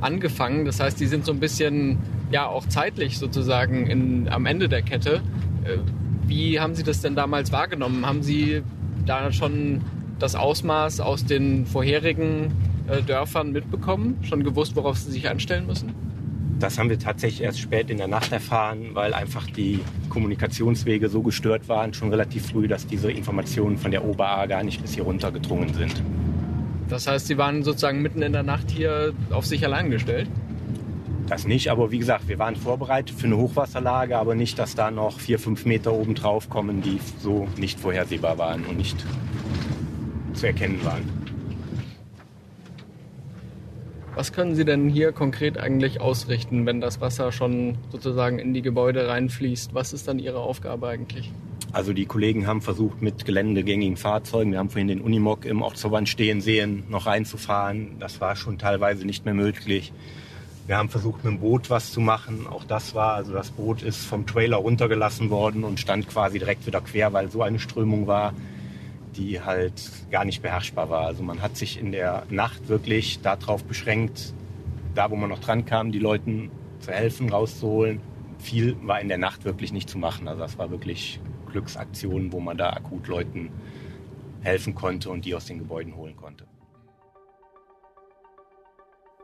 angefangen. 0.00 0.64
Das 0.64 0.80
heißt, 0.80 0.98
die 0.98 1.06
sind 1.06 1.24
so 1.24 1.32
ein 1.32 1.38
bisschen 1.38 1.98
ja 2.32 2.46
auch 2.46 2.66
zeitlich 2.66 3.18
sozusagen 3.18 3.86
in, 3.86 4.28
am 4.28 4.46
Ende 4.46 4.68
der 4.68 4.82
Kette. 4.82 5.22
Äh, 5.64 5.78
wie 6.26 6.58
haben 6.58 6.74
Sie 6.74 6.82
das 6.82 7.00
denn 7.00 7.14
damals 7.14 7.52
wahrgenommen? 7.52 8.04
Haben 8.04 8.22
Sie 8.22 8.62
da 9.06 9.30
schon 9.32 9.82
das 10.18 10.34
Ausmaß 10.34 11.00
aus 11.00 11.24
den 11.24 11.66
vorherigen 11.66 12.52
äh, 12.88 13.02
Dörfern 13.02 13.52
mitbekommen? 13.52 14.18
Schon 14.22 14.44
gewusst, 14.44 14.76
worauf 14.76 14.98
sie 14.98 15.10
sich 15.10 15.28
einstellen 15.28 15.66
müssen? 15.66 15.92
Das 16.58 16.78
haben 16.78 16.88
wir 16.88 16.98
tatsächlich 16.98 17.42
erst 17.42 17.58
spät 17.58 17.90
in 17.90 17.98
der 17.98 18.06
Nacht 18.06 18.32
erfahren, 18.32 18.90
weil 18.92 19.12
einfach 19.12 19.46
die 19.50 19.80
Kommunikationswege 20.08 21.08
so 21.08 21.20
gestört 21.22 21.68
waren, 21.68 21.92
schon 21.92 22.10
relativ 22.10 22.46
früh, 22.46 22.68
dass 22.68 22.86
diese 22.86 23.10
Informationen 23.10 23.76
von 23.76 23.90
der 23.90 24.04
OBA 24.04 24.46
gar 24.46 24.62
nicht 24.62 24.80
bis 24.80 24.94
hier 24.94 25.02
runter 25.02 25.32
gedrungen 25.32 25.74
sind. 25.74 26.02
Das 26.88 27.06
heißt, 27.06 27.26
Sie 27.26 27.38
waren 27.38 27.62
sozusagen 27.64 28.02
mitten 28.02 28.22
in 28.22 28.32
der 28.32 28.42
Nacht 28.42 28.70
hier 28.70 29.12
auf 29.30 29.46
sich 29.46 29.64
allein 29.64 29.90
gestellt? 29.90 30.28
Das 31.26 31.46
nicht, 31.46 31.68
aber 31.68 31.90
wie 31.90 31.98
gesagt, 31.98 32.28
wir 32.28 32.38
waren 32.38 32.54
vorbereitet 32.54 33.16
für 33.18 33.26
eine 33.26 33.38
Hochwasserlage, 33.38 34.18
aber 34.18 34.34
nicht, 34.34 34.58
dass 34.58 34.74
da 34.74 34.90
noch 34.90 35.18
vier, 35.18 35.38
fünf 35.38 35.64
Meter 35.64 35.92
oben 35.92 36.14
drauf 36.14 36.50
kommen, 36.50 36.82
die 36.82 37.00
so 37.18 37.48
nicht 37.56 37.80
vorhersehbar 37.80 38.36
waren 38.36 38.64
und 38.64 38.76
nicht 38.76 39.04
zu 40.34 40.46
erkennen 40.46 40.84
waren. 40.84 41.23
Was 44.16 44.32
können 44.32 44.54
Sie 44.54 44.64
denn 44.64 44.88
hier 44.88 45.10
konkret 45.10 45.58
eigentlich 45.58 46.00
ausrichten, 46.00 46.66
wenn 46.66 46.80
das 46.80 47.00
Wasser 47.00 47.32
schon 47.32 47.78
sozusagen 47.90 48.38
in 48.38 48.54
die 48.54 48.62
Gebäude 48.62 49.08
reinfließt? 49.08 49.74
Was 49.74 49.92
ist 49.92 50.06
dann 50.06 50.20
Ihre 50.20 50.38
Aufgabe 50.38 50.86
eigentlich? 50.86 51.32
Also 51.72 51.92
die 51.92 52.06
Kollegen 52.06 52.46
haben 52.46 52.62
versucht, 52.62 53.02
mit 53.02 53.24
geländegängigen 53.24 53.96
Fahrzeugen, 53.96 54.52
wir 54.52 54.60
haben 54.60 54.70
vorhin 54.70 54.86
den 54.86 55.00
Unimog 55.00 55.44
im 55.44 55.62
Ortsverband 55.62 56.08
stehen 56.08 56.40
sehen, 56.40 56.84
noch 56.88 57.06
reinzufahren. 57.06 57.96
Das 57.98 58.20
war 58.20 58.36
schon 58.36 58.56
teilweise 58.56 59.04
nicht 59.04 59.24
mehr 59.24 59.34
möglich. 59.34 59.92
Wir 60.68 60.78
haben 60.78 60.90
versucht, 60.90 61.24
mit 61.24 61.32
dem 61.32 61.40
Boot 61.40 61.68
was 61.68 61.90
zu 61.90 62.00
machen. 62.00 62.46
Auch 62.46 62.62
das 62.62 62.94
war, 62.94 63.14
also 63.14 63.32
das 63.32 63.50
Boot 63.50 63.82
ist 63.82 64.06
vom 64.06 64.26
Trailer 64.26 64.58
runtergelassen 64.58 65.28
worden 65.30 65.64
und 65.64 65.80
stand 65.80 66.08
quasi 66.08 66.38
direkt 66.38 66.68
wieder 66.68 66.80
quer, 66.80 67.12
weil 67.12 67.32
so 67.32 67.42
eine 67.42 67.58
Strömung 67.58 68.06
war 68.06 68.32
die 69.16 69.40
halt 69.40 69.90
gar 70.10 70.24
nicht 70.24 70.42
beherrschbar 70.42 70.90
war. 70.90 71.06
Also 71.06 71.22
man 71.22 71.42
hat 71.42 71.56
sich 71.56 71.78
in 71.78 71.92
der 71.92 72.24
Nacht 72.30 72.68
wirklich 72.68 73.20
darauf 73.20 73.64
beschränkt, 73.64 74.34
da 74.94 75.10
wo 75.10 75.16
man 75.16 75.30
noch 75.30 75.40
dran 75.40 75.64
kam, 75.64 75.92
die 75.92 75.98
Leuten 75.98 76.50
zu 76.80 76.92
helfen, 76.92 77.30
rauszuholen. 77.30 78.00
Viel 78.38 78.76
war 78.82 79.00
in 79.00 79.08
der 79.08 79.18
Nacht 79.18 79.44
wirklich 79.44 79.72
nicht 79.72 79.88
zu 79.88 79.98
machen. 79.98 80.28
Also 80.28 80.42
das 80.42 80.58
war 80.58 80.70
wirklich 80.70 81.20
Glücksaktionen, 81.50 82.32
wo 82.32 82.40
man 82.40 82.56
da 82.56 82.70
akut 82.70 83.06
Leuten 83.06 83.50
helfen 84.42 84.74
konnte 84.74 85.10
und 85.10 85.24
die 85.24 85.34
aus 85.34 85.46
den 85.46 85.58
Gebäuden 85.58 85.96
holen 85.96 86.16
konnte. 86.16 86.46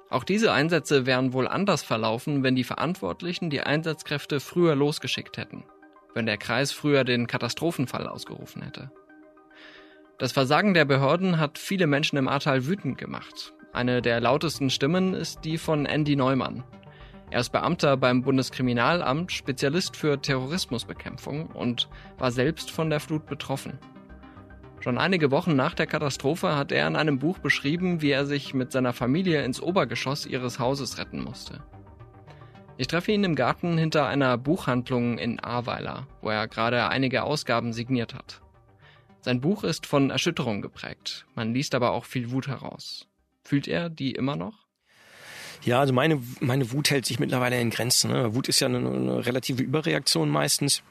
Auch 0.08 0.24
diese 0.24 0.52
Einsätze 0.52 1.06
wären 1.06 1.32
wohl 1.32 1.46
anders 1.46 1.82
verlaufen, 1.84 2.42
wenn 2.42 2.56
die 2.56 2.64
Verantwortlichen 2.64 3.48
die 3.48 3.60
Einsatzkräfte 3.60 4.40
früher 4.40 4.74
losgeschickt 4.74 5.36
hätten, 5.36 5.62
wenn 6.14 6.26
der 6.26 6.36
Kreis 6.36 6.72
früher 6.72 7.04
den 7.04 7.28
Katastrophenfall 7.28 8.08
ausgerufen 8.08 8.62
hätte. 8.62 8.90
Das 10.20 10.32
Versagen 10.32 10.74
der 10.74 10.84
Behörden 10.84 11.40
hat 11.40 11.56
viele 11.56 11.86
Menschen 11.86 12.18
im 12.18 12.28
Ahrtal 12.28 12.66
wütend 12.66 12.98
gemacht. 12.98 13.54
Eine 13.72 14.02
der 14.02 14.20
lautesten 14.20 14.68
Stimmen 14.68 15.14
ist 15.14 15.46
die 15.46 15.56
von 15.56 15.86
Andy 15.86 16.14
Neumann. 16.14 16.62
Er 17.30 17.40
ist 17.40 17.52
Beamter 17.52 17.96
beim 17.96 18.20
Bundeskriminalamt, 18.20 19.32
Spezialist 19.32 19.96
für 19.96 20.20
Terrorismusbekämpfung 20.20 21.46
und 21.46 21.88
war 22.18 22.32
selbst 22.32 22.70
von 22.70 22.90
der 22.90 23.00
Flut 23.00 23.24
betroffen. 23.24 23.78
Schon 24.80 24.98
einige 24.98 25.30
Wochen 25.30 25.56
nach 25.56 25.72
der 25.72 25.86
Katastrophe 25.86 26.54
hat 26.54 26.70
er 26.70 26.86
in 26.86 26.96
einem 26.96 27.18
Buch 27.18 27.38
beschrieben, 27.38 28.02
wie 28.02 28.10
er 28.10 28.26
sich 28.26 28.52
mit 28.52 28.72
seiner 28.72 28.92
Familie 28.92 29.42
ins 29.42 29.62
Obergeschoss 29.62 30.26
ihres 30.26 30.58
Hauses 30.58 30.98
retten 30.98 31.24
musste. 31.24 31.62
Ich 32.76 32.88
treffe 32.88 33.12
ihn 33.12 33.24
im 33.24 33.36
Garten 33.36 33.78
hinter 33.78 34.06
einer 34.06 34.36
Buchhandlung 34.36 35.16
in 35.16 35.40
Ahrweiler, 35.40 36.08
wo 36.20 36.28
er 36.28 36.46
gerade 36.46 36.90
einige 36.90 37.22
Ausgaben 37.22 37.72
signiert 37.72 38.12
hat. 38.12 38.42
Sein 39.22 39.40
Buch 39.40 39.64
ist 39.64 39.86
von 39.86 40.10
Erschütterung 40.10 40.62
geprägt, 40.62 41.26
man 41.34 41.52
liest 41.52 41.74
aber 41.74 41.92
auch 41.92 42.04
viel 42.04 42.30
Wut 42.30 42.48
heraus. 42.48 43.06
Fühlt 43.44 43.68
er 43.68 43.90
die 43.90 44.12
immer 44.12 44.36
noch? 44.36 44.66
Ja, 45.62 45.80
also 45.80 45.92
meine, 45.92 46.22
meine 46.40 46.72
Wut 46.72 46.90
hält 46.90 47.04
sich 47.04 47.20
mittlerweile 47.20 47.60
in 47.60 47.70
Grenzen. 47.70 48.10
Ne? 48.10 48.34
Wut 48.34 48.48
ist 48.48 48.60
ja 48.60 48.68
eine, 48.68 48.78
eine 48.78 49.26
relative 49.26 49.62
Überreaktion 49.62 50.30
meistens. 50.30 50.82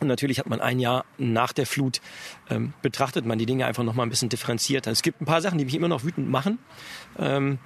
Und 0.00 0.08
natürlich 0.08 0.38
hat 0.38 0.48
man 0.48 0.60
ein 0.60 0.80
Jahr 0.80 1.04
nach 1.18 1.52
der 1.52 1.66
Flut 1.66 2.00
ähm, 2.48 2.72
betrachtet 2.80 3.26
man 3.26 3.38
die 3.38 3.46
Dinge 3.46 3.66
einfach 3.66 3.82
noch 3.84 3.94
mal 3.94 4.04
ein 4.04 4.08
bisschen 4.08 4.28
differenzierter. 4.28 4.90
Es 4.90 5.02
gibt 5.02 5.20
ein 5.20 5.26
paar 5.26 5.42
Sachen, 5.42 5.58
die 5.58 5.64
mich 5.64 5.74
immer 5.74 5.88
noch 5.88 6.04
wütend 6.04 6.28
machen. 6.28 6.58
Ähm, 7.18 7.58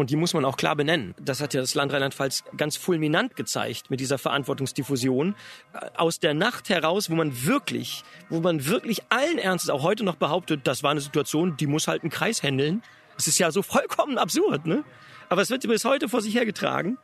und 0.00 0.10
die 0.10 0.16
muss 0.16 0.34
man 0.34 0.44
auch 0.44 0.56
klar 0.56 0.76
benennen. 0.76 1.14
Das 1.20 1.40
hat 1.40 1.54
ja 1.54 1.60
das 1.60 1.74
Land 1.74 1.92
Rheinland-Pfalz 1.92 2.44
ganz 2.56 2.76
fulminant 2.76 3.36
gezeigt 3.36 3.90
mit 3.90 4.00
dieser 4.00 4.18
Verantwortungsdiffusion. 4.18 5.34
Äh, 5.72 5.86
aus 5.96 6.18
der 6.18 6.34
Nacht 6.34 6.68
heraus, 6.68 7.10
wo 7.10 7.14
man 7.14 7.44
wirklich, 7.44 8.02
wo 8.28 8.40
man 8.40 8.66
wirklich 8.66 9.02
allen 9.10 9.38
Ernstes 9.38 9.70
auch 9.70 9.82
heute 9.82 10.04
noch 10.04 10.16
behauptet, 10.16 10.62
das 10.64 10.82
war 10.82 10.90
eine 10.90 11.00
Situation, 11.00 11.56
die 11.56 11.66
muss 11.66 11.86
halt 11.86 12.02
ein 12.02 12.10
Kreis 12.10 12.42
handeln. 12.42 12.82
Das 13.16 13.28
ist 13.28 13.38
ja 13.38 13.50
so 13.50 13.62
vollkommen 13.62 14.18
absurd, 14.18 14.66
ne? 14.66 14.84
Aber 15.28 15.42
es 15.42 15.50
wird 15.50 15.62
bis 15.68 15.84
heute 15.84 16.08
vor 16.08 16.22
sich 16.22 16.34
hergetragen. 16.34 16.98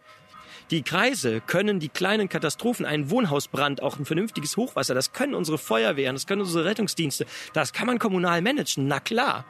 Die 0.70 0.82
Kreise 0.82 1.40
können 1.40 1.78
die 1.78 1.88
kleinen 1.88 2.28
Katastrophen, 2.28 2.86
einen 2.86 3.08
Wohnhausbrand, 3.08 3.82
auch 3.82 3.98
ein 3.98 4.04
vernünftiges 4.04 4.56
Hochwasser, 4.56 4.94
das 4.94 5.12
können 5.12 5.34
unsere 5.34 5.58
Feuerwehren, 5.58 6.16
das 6.16 6.26
können 6.26 6.40
unsere 6.40 6.64
Rettungsdienste, 6.64 7.24
das 7.52 7.72
kann 7.72 7.86
man 7.86 8.00
kommunal 8.00 8.42
managen, 8.42 8.88
na 8.88 8.98
klar. 8.98 9.44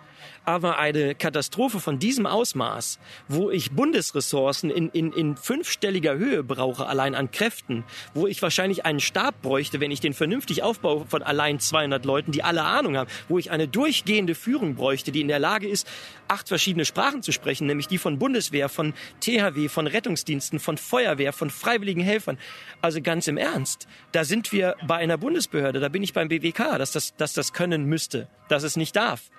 Aber 0.45 0.79
eine 0.79 1.15
Katastrophe 1.15 1.81
von 1.81 1.99
diesem 1.99 2.27
Ausmaß, 2.27 2.99
wo 3.29 3.51
ich 3.51 3.73
Bundesressourcen 3.73 4.71
in, 4.71 4.91
in, 4.91 5.13
in 5.13 5.37
fünfstelliger 5.37 6.17
Höhe 6.17 6.43
brauche, 6.43 6.87
allein 6.87 7.15
an 7.15 7.31
Kräften, 7.31 7.85
wo 8.15 8.27
ich 8.27 8.41
wahrscheinlich 8.43 8.85
einen 8.85 9.01
Stab 9.01 9.43
bräuchte, 9.43 9.81
wenn 9.81 9.91
ich 9.91 10.01
den 10.01 10.15
vernünftig 10.15 10.63
aufbaue 10.63 11.05
von 11.07 11.23
allein 11.23 11.59
200 11.59 12.05
Leuten, 12.05 12.33
die 12.33 12.43
alle 12.43 12.63
Ahnung 12.63 12.97
haben, 12.97 13.11
wo 13.29 13.39
ich 13.39 13.51
eine 13.51 13.69
durchgehende 13.69 14.35
Führung 14.35 14.77
bräuchte, 14.77 15.13
die 15.13 15.21
in 15.21 15.29
der 15.29 15.39
Lage 15.39 15.69
ist, 15.69 15.89
acht 16.29 16.49
verschiedene 16.49 16.85
Sprachen 16.85 17.23
zu 17.23 17.33
sprechen, 17.33 17.67
nämlich 17.67 17.89
die 17.89 17.99
von 17.99 18.19
Bundeswehr, 18.19 18.69
von 18.69 18.95
THW, 19.21 19.69
von 19.69 19.87
Rettungsdiensten, 19.87 20.59
von 20.59 20.79
Feuerwehr, 20.79 21.33
von 21.33 21.51
freiwilligen 21.51 22.03
Helfern. 22.03 22.39
Also 22.83 23.01
ganz 23.01 23.27
im 23.29 23.37
Ernst, 23.37 23.87
da 24.13 24.25
sind 24.25 24.53
wir 24.53 24.77
bei 24.87 24.97
einer 24.97 25.19
Bundesbehörde, 25.19 25.81
da 25.81 25.89
bin 25.89 26.03
ich 26.03 26.13
beim 26.13 26.29
BWK, 26.29 26.79
dass 26.79 26.93
das, 26.93 27.17
dass 27.17 27.33
das 27.33 27.53
können 27.53 27.85
müsste, 27.85 28.29
dass 28.49 28.63
es 28.63 28.77
nicht 28.77 28.97
darf. 28.97 29.31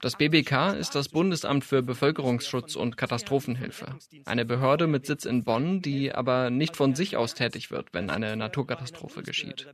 Das 0.00 0.16
BBK 0.16 0.74
ist 0.78 0.94
das 0.94 1.10
Bundesamt 1.10 1.64
für 1.64 1.82
Bevölkerungsschutz 1.82 2.74
und 2.74 2.96
Katastrophenhilfe. 2.96 3.96
Eine 4.24 4.46
Behörde 4.46 4.86
mit 4.86 5.04
Sitz 5.04 5.26
in 5.26 5.44
Bonn, 5.44 5.82
die 5.82 6.14
aber 6.14 6.48
nicht 6.48 6.76
von 6.76 6.94
sich 6.94 7.18
aus 7.18 7.34
tätig 7.34 7.70
wird, 7.70 7.92
wenn 7.92 8.08
eine 8.08 8.34
Naturkatastrophe 8.34 9.22
geschieht. 9.22 9.66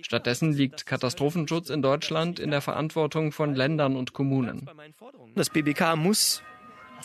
Stattdessen 0.00 0.52
liegt 0.54 0.86
Katastrophenschutz 0.86 1.68
in 1.68 1.82
Deutschland 1.82 2.38
in 2.38 2.50
der 2.50 2.62
Verantwortung 2.62 3.30
von 3.30 3.54
Ländern 3.54 3.96
und 3.96 4.14
Kommunen. 4.14 4.70
Das 5.34 5.50
BBK 5.50 5.96
muss 5.96 6.42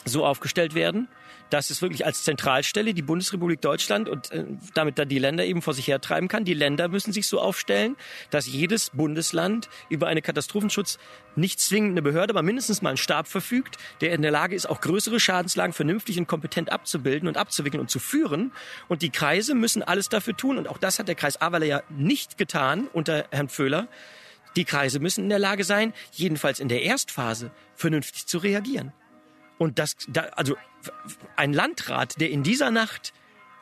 so 0.06 0.24
aufgestellt 0.24 0.74
werden, 0.74 1.08
dass 1.54 1.70
es 1.70 1.82
wirklich 1.82 2.04
als 2.04 2.24
Zentralstelle 2.24 2.94
die 2.94 3.02
Bundesrepublik 3.02 3.60
Deutschland 3.60 4.08
und 4.08 4.32
äh, 4.32 4.44
damit 4.74 4.98
dann 4.98 5.08
die 5.08 5.20
Länder 5.20 5.44
eben 5.44 5.62
vor 5.62 5.72
sich 5.72 5.86
hertreiben 5.86 6.28
kann. 6.28 6.44
Die 6.44 6.52
Länder 6.52 6.88
müssen 6.88 7.12
sich 7.12 7.28
so 7.28 7.40
aufstellen, 7.40 7.94
dass 8.30 8.48
jedes 8.48 8.90
Bundesland 8.90 9.68
über 9.88 10.08
eine 10.08 10.20
Katastrophenschutz 10.20 10.98
nicht 11.36 11.60
zwingend 11.60 11.92
eine 11.92 12.02
Behörde, 12.02 12.32
aber 12.32 12.42
mindestens 12.42 12.82
mal 12.82 12.88
einen 12.88 12.96
Stab 12.96 13.28
verfügt, 13.28 13.76
der 14.00 14.10
in 14.14 14.22
der 14.22 14.32
Lage 14.32 14.56
ist, 14.56 14.68
auch 14.68 14.80
größere 14.80 15.20
Schadenslagen 15.20 15.72
vernünftig 15.72 16.18
und 16.18 16.26
kompetent 16.26 16.72
abzubilden 16.72 17.28
und 17.28 17.36
abzuwickeln 17.36 17.80
und 17.80 17.88
zu 17.88 18.00
führen. 18.00 18.50
Und 18.88 19.02
die 19.02 19.10
Kreise 19.10 19.54
müssen 19.54 19.84
alles 19.84 20.08
dafür 20.08 20.36
tun. 20.36 20.58
Und 20.58 20.66
auch 20.66 20.78
das 20.78 20.98
hat 20.98 21.06
der 21.06 21.14
Kreis 21.14 21.40
Ahrweiler 21.40 21.66
ja 21.66 21.82
nicht 21.88 22.36
getan 22.36 22.88
unter 22.92 23.28
Herrn 23.30 23.48
Föhler. 23.48 23.86
Die 24.56 24.64
Kreise 24.64 24.98
müssen 24.98 25.22
in 25.22 25.30
der 25.30 25.38
Lage 25.38 25.62
sein, 25.62 25.92
jedenfalls 26.10 26.58
in 26.58 26.66
der 26.66 26.82
Erstphase, 26.82 27.52
vernünftig 27.76 28.26
zu 28.26 28.38
reagieren. 28.38 28.92
Und 29.58 29.78
das, 29.78 29.96
da, 30.08 30.22
also 30.36 30.56
ein 31.36 31.52
Landrat, 31.52 32.20
der 32.20 32.30
in 32.30 32.42
dieser 32.42 32.70
Nacht 32.70 33.12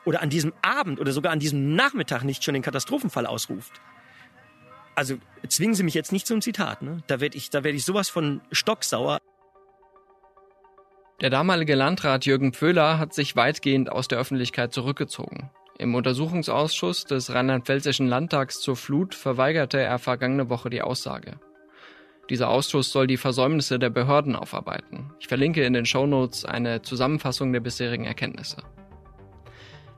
oder 0.05 0.21
an 0.21 0.29
diesem 0.29 0.53
Abend 0.61 0.99
oder 0.99 1.11
sogar 1.11 1.31
an 1.31 1.39
diesem 1.39 1.75
Nachmittag 1.75 2.23
nicht 2.23 2.43
schon 2.43 2.53
den 2.53 2.63
Katastrophenfall 2.63 3.25
ausruft. 3.25 3.81
Also 4.95 5.17
zwingen 5.47 5.75
Sie 5.75 5.83
mich 5.83 5.93
jetzt 5.93 6.11
nicht 6.11 6.27
zum 6.27 6.41
Zitat, 6.41 6.81
ne? 6.81 6.97
Da 7.07 7.19
werde 7.19 7.37
ich, 7.37 7.49
da 7.49 7.63
ich 7.63 7.85
sowas 7.85 8.09
von 8.09 8.41
stocksauer. 8.51 9.19
Der 11.21 11.29
damalige 11.29 11.75
Landrat 11.75 12.25
Jürgen 12.25 12.53
Pföhler 12.53 12.99
hat 12.99 13.13
sich 13.13 13.35
weitgehend 13.35 13.91
aus 13.91 14.07
der 14.07 14.19
Öffentlichkeit 14.19 14.73
zurückgezogen. 14.73 15.49
Im 15.79 15.95
Untersuchungsausschuss 15.95 17.05
des 17.05 17.33
Rheinland-Pfälzischen 17.33 18.07
Landtags 18.07 18.59
zur 18.59 18.75
Flut 18.75 19.15
verweigerte 19.15 19.79
er 19.79 19.97
vergangene 19.99 20.49
Woche 20.49 20.69
die 20.69 20.81
Aussage. 20.81 21.39
Dieser 22.29 22.49
Ausschuss 22.49 22.91
soll 22.91 23.07
die 23.07 23.17
Versäumnisse 23.17 23.79
der 23.79 23.89
Behörden 23.89 24.35
aufarbeiten. 24.35 25.11
Ich 25.19 25.27
verlinke 25.27 25.63
in 25.63 25.73
den 25.73 25.85
Shownotes 25.85 26.45
eine 26.45 26.81
Zusammenfassung 26.81 27.51
der 27.51 27.59
bisherigen 27.59 28.05
Erkenntnisse. 28.05 28.63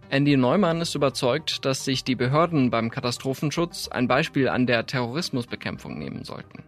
Andy 0.10 0.38
Neumann 0.38 0.82
ist 0.82 0.96
überzeugt, 0.96 1.66
dass 1.66 1.86
sich 1.86 2.04
die 2.04 2.16
Behörden 2.16 2.70
beim 2.70 2.90
Katastrophenschutz 2.90 3.88
ein 3.88 4.08
Beispiel 4.08 4.50
an 4.50 4.66
der 4.68 4.86
Terrorismusbekämpfung 4.86 5.98
nehmen 5.98 6.24
sollten. 6.24 6.64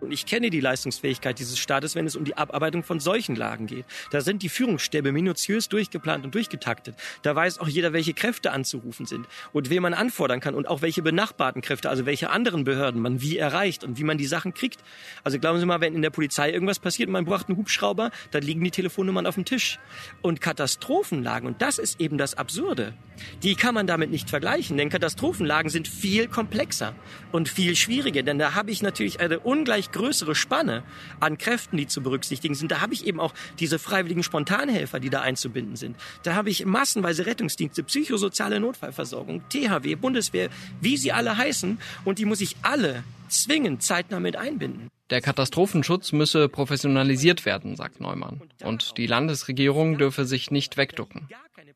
Und 0.00 0.12
ich 0.12 0.26
kenne 0.26 0.50
die 0.50 0.60
Leistungsfähigkeit 0.60 1.38
dieses 1.38 1.58
Staates, 1.58 1.94
wenn 1.94 2.06
es 2.06 2.16
um 2.16 2.24
die 2.24 2.36
Abarbeitung 2.36 2.82
von 2.82 3.00
solchen 3.00 3.36
Lagen 3.36 3.66
geht. 3.66 3.84
Da 4.10 4.20
sind 4.20 4.42
die 4.42 4.48
Führungsstäbe 4.48 5.12
minutiös 5.12 5.68
durchgeplant 5.68 6.24
und 6.24 6.34
durchgetaktet. 6.34 6.96
Da 7.22 7.34
weiß 7.36 7.58
auch 7.58 7.68
jeder, 7.68 7.92
welche 7.92 8.14
Kräfte 8.14 8.52
anzurufen 8.52 9.06
sind 9.06 9.26
und 9.52 9.70
wen 9.70 9.82
man 9.82 9.94
anfordern 9.94 10.40
kann 10.40 10.54
und 10.54 10.68
auch 10.68 10.82
welche 10.82 11.02
benachbarten 11.02 11.62
Kräfte, 11.62 11.90
also 11.90 12.06
welche 12.06 12.30
anderen 12.30 12.64
Behörden 12.64 13.00
man 13.00 13.20
wie 13.20 13.36
erreicht 13.36 13.84
und 13.84 13.98
wie 13.98 14.04
man 14.04 14.18
die 14.18 14.26
Sachen 14.26 14.54
kriegt. 14.54 14.80
Also 15.24 15.38
glauben 15.38 15.60
Sie 15.60 15.66
mal, 15.66 15.80
wenn 15.80 15.94
in 15.94 16.02
der 16.02 16.10
Polizei 16.10 16.50
irgendwas 16.50 16.78
passiert 16.78 17.08
und 17.08 17.12
man 17.12 17.24
braucht 17.24 17.48
einen 17.48 17.58
Hubschrauber, 17.58 18.10
dann 18.30 18.42
liegen 18.42 18.62
die 18.64 18.70
Telefonnummern 18.70 19.26
auf 19.26 19.34
dem 19.34 19.44
Tisch. 19.44 19.78
Und 20.22 20.40
Katastrophenlagen, 20.40 21.46
und 21.46 21.60
das 21.62 21.78
ist 21.78 22.00
eben 22.00 22.18
das 22.18 22.34
Absurde, 22.34 22.94
die 23.42 23.54
kann 23.54 23.74
man 23.74 23.86
damit 23.86 24.10
nicht 24.10 24.30
vergleichen, 24.30 24.76
denn 24.76 24.88
Katastrophenlagen 24.88 25.70
sind 25.70 25.88
viel 25.88 26.28
komplexer 26.28 26.94
und 27.32 27.48
viel 27.48 27.76
schwieriger, 27.76 28.22
denn 28.22 28.38
da 28.38 28.54
habe 28.54 28.70
ich 28.70 28.82
natürlich 28.82 29.20
eine 29.20 29.40
ungleich 29.40 29.92
größere 29.92 30.34
Spanne 30.34 30.82
an 31.20 31.38
Kräften, 31.38 31.76
die 31.76 31.86
zu 31.86 32.02
berücksichtigen 32.02 32.54
sind. 32.54 32.70
Da 32.70 32.80
habe 32.80 32.94
ich 32.94 33.06
eben 33.06 33.20
auch 33.20 33.34
diese 33.58 33.78
freiwilligen 33.78 34.22
Spontanhelfer, 34.22 35.00
die 35.00 35.10
da 35.10 35.20
einzubinden 35.20 35.76
sind. 35.76 35.96
Da 36.22 36.34
habe 36.34 36.50
ich 36.50 36.64
massenweise 36.64 37.26
Rettungsdienste, 37.26 37.82
psychosoziale 37.82 38.60
Notfallversorgung, 38.60 39.42
THW, 39.48 39.94
Bundeswehr, 39.94 40.50
wie 40.80 40.96
sie 40.96 41.12
alle 41.12 41.36
heißen. 41.36 41.78
Und 42.04 42.18
die 42.18 42.24
muss 42.24 42.40
ich 42.40 42.56
alle 42.62 43.04
zwingend 43.28 43.82
zeitnah 43.82 44.20
mit 44.20 44.36
einbinden. 44.36 44.88
Der 45.10 45.20
Katastrophenschutz 45.20 46.12
müsse 46.12 46.48
professionalisiert 46.48 47.44
werden, 47.44 47.74
sagt 47.74 48.00
Neumann. 48.00 48.42
Und 48.62 48.96
die 48.96 49.06
Landesregierung 49.06 49.98
dürfe 49.98 50.24
sich 50.24 50.50
nicht 50.50 50.76
wegducken. 50.76 51.28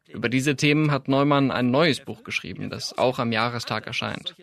Über 0.09 0.29
diese 0.29 0.55
Themen 0.55 0.93
hat 0.93 1.09
Neumann 1.09 1.51
ein 1.51 1.71
neues 1.71 2.01
Buch 2.01 2.23
geschrieben, 2.23 2.71
das 2.71 2.97
auch 2.97 3.19
am 3.19 3.33
Jahrestag 3.33 3.87
erscheint. 3.87 4.37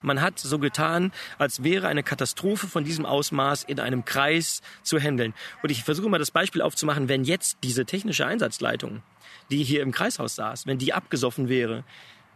Man 0.00 0.20
hat 0.20 0.38
so 0.38 0.58
getan, 0.58 1.12
als 1.38 1.62
wäre 1.62 1.86
eine 1.88 2.02
Katastrophe 2.02 2.66
von 2.66 2.84
diesem 2.84 3.06
Ausmaß 3.06 3.64
in 3.64 3.78
einem 3.78 4.04
Kreis 4.04 4.60
zu 4.82 4.98
handeln. 4.98 5.32
Und 5.62 5.70
ich 5.70 5.84
versuche 5.84 6.08
mal 6.08 6.18
das 6.18 6.32
Beispiel 6.32 6.60
aufzumachen, 6.60 7.08
wenn 7.08 7.24
jetzt 7.24 7.58
diese 7.62 7.84
technische 7.84 8.26
Einsatzleitung, 8.26 9.02
die 9.50 9.62
hier 9.62 9.82
im 9.82 9.92
Kreishaus 9.92 10.34
saß, 10.34 10.66
wenn 10.66 10.78
die 10.78 10.92
abgesoffen 10.92 11.48
wäre, 11.48 11.84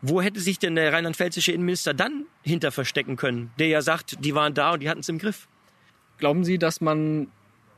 wo 0.09 0.23
hätte 0.23 0.41
sich 0.41 0.59
denn 0.59 0.75
der 0.75 0.93
rheinland-pfälzische 0.93 1.53
Innenminister 1.53 1.95
dann 1.95 2.27
hinter 2.43 2.73
verstecken 2.73 3.17
können, 3.17 3.51
der 3.59 3.69
ja 3.69 3.83
sagt, 3.83 4.25
die 4.25 4.35
waren 4.35 4.55
da 4.55 4.73
und 4.73 4.83
die 4.83 4.89
hatten 4.89 5.01
es 5.01 5.09
im 5.09 5.19
Griff? 5.19 5.49
Glauben 6.19 6.45
Sie, 6.45 6.59
dass 6.59 6.81
man, 6.81 7.29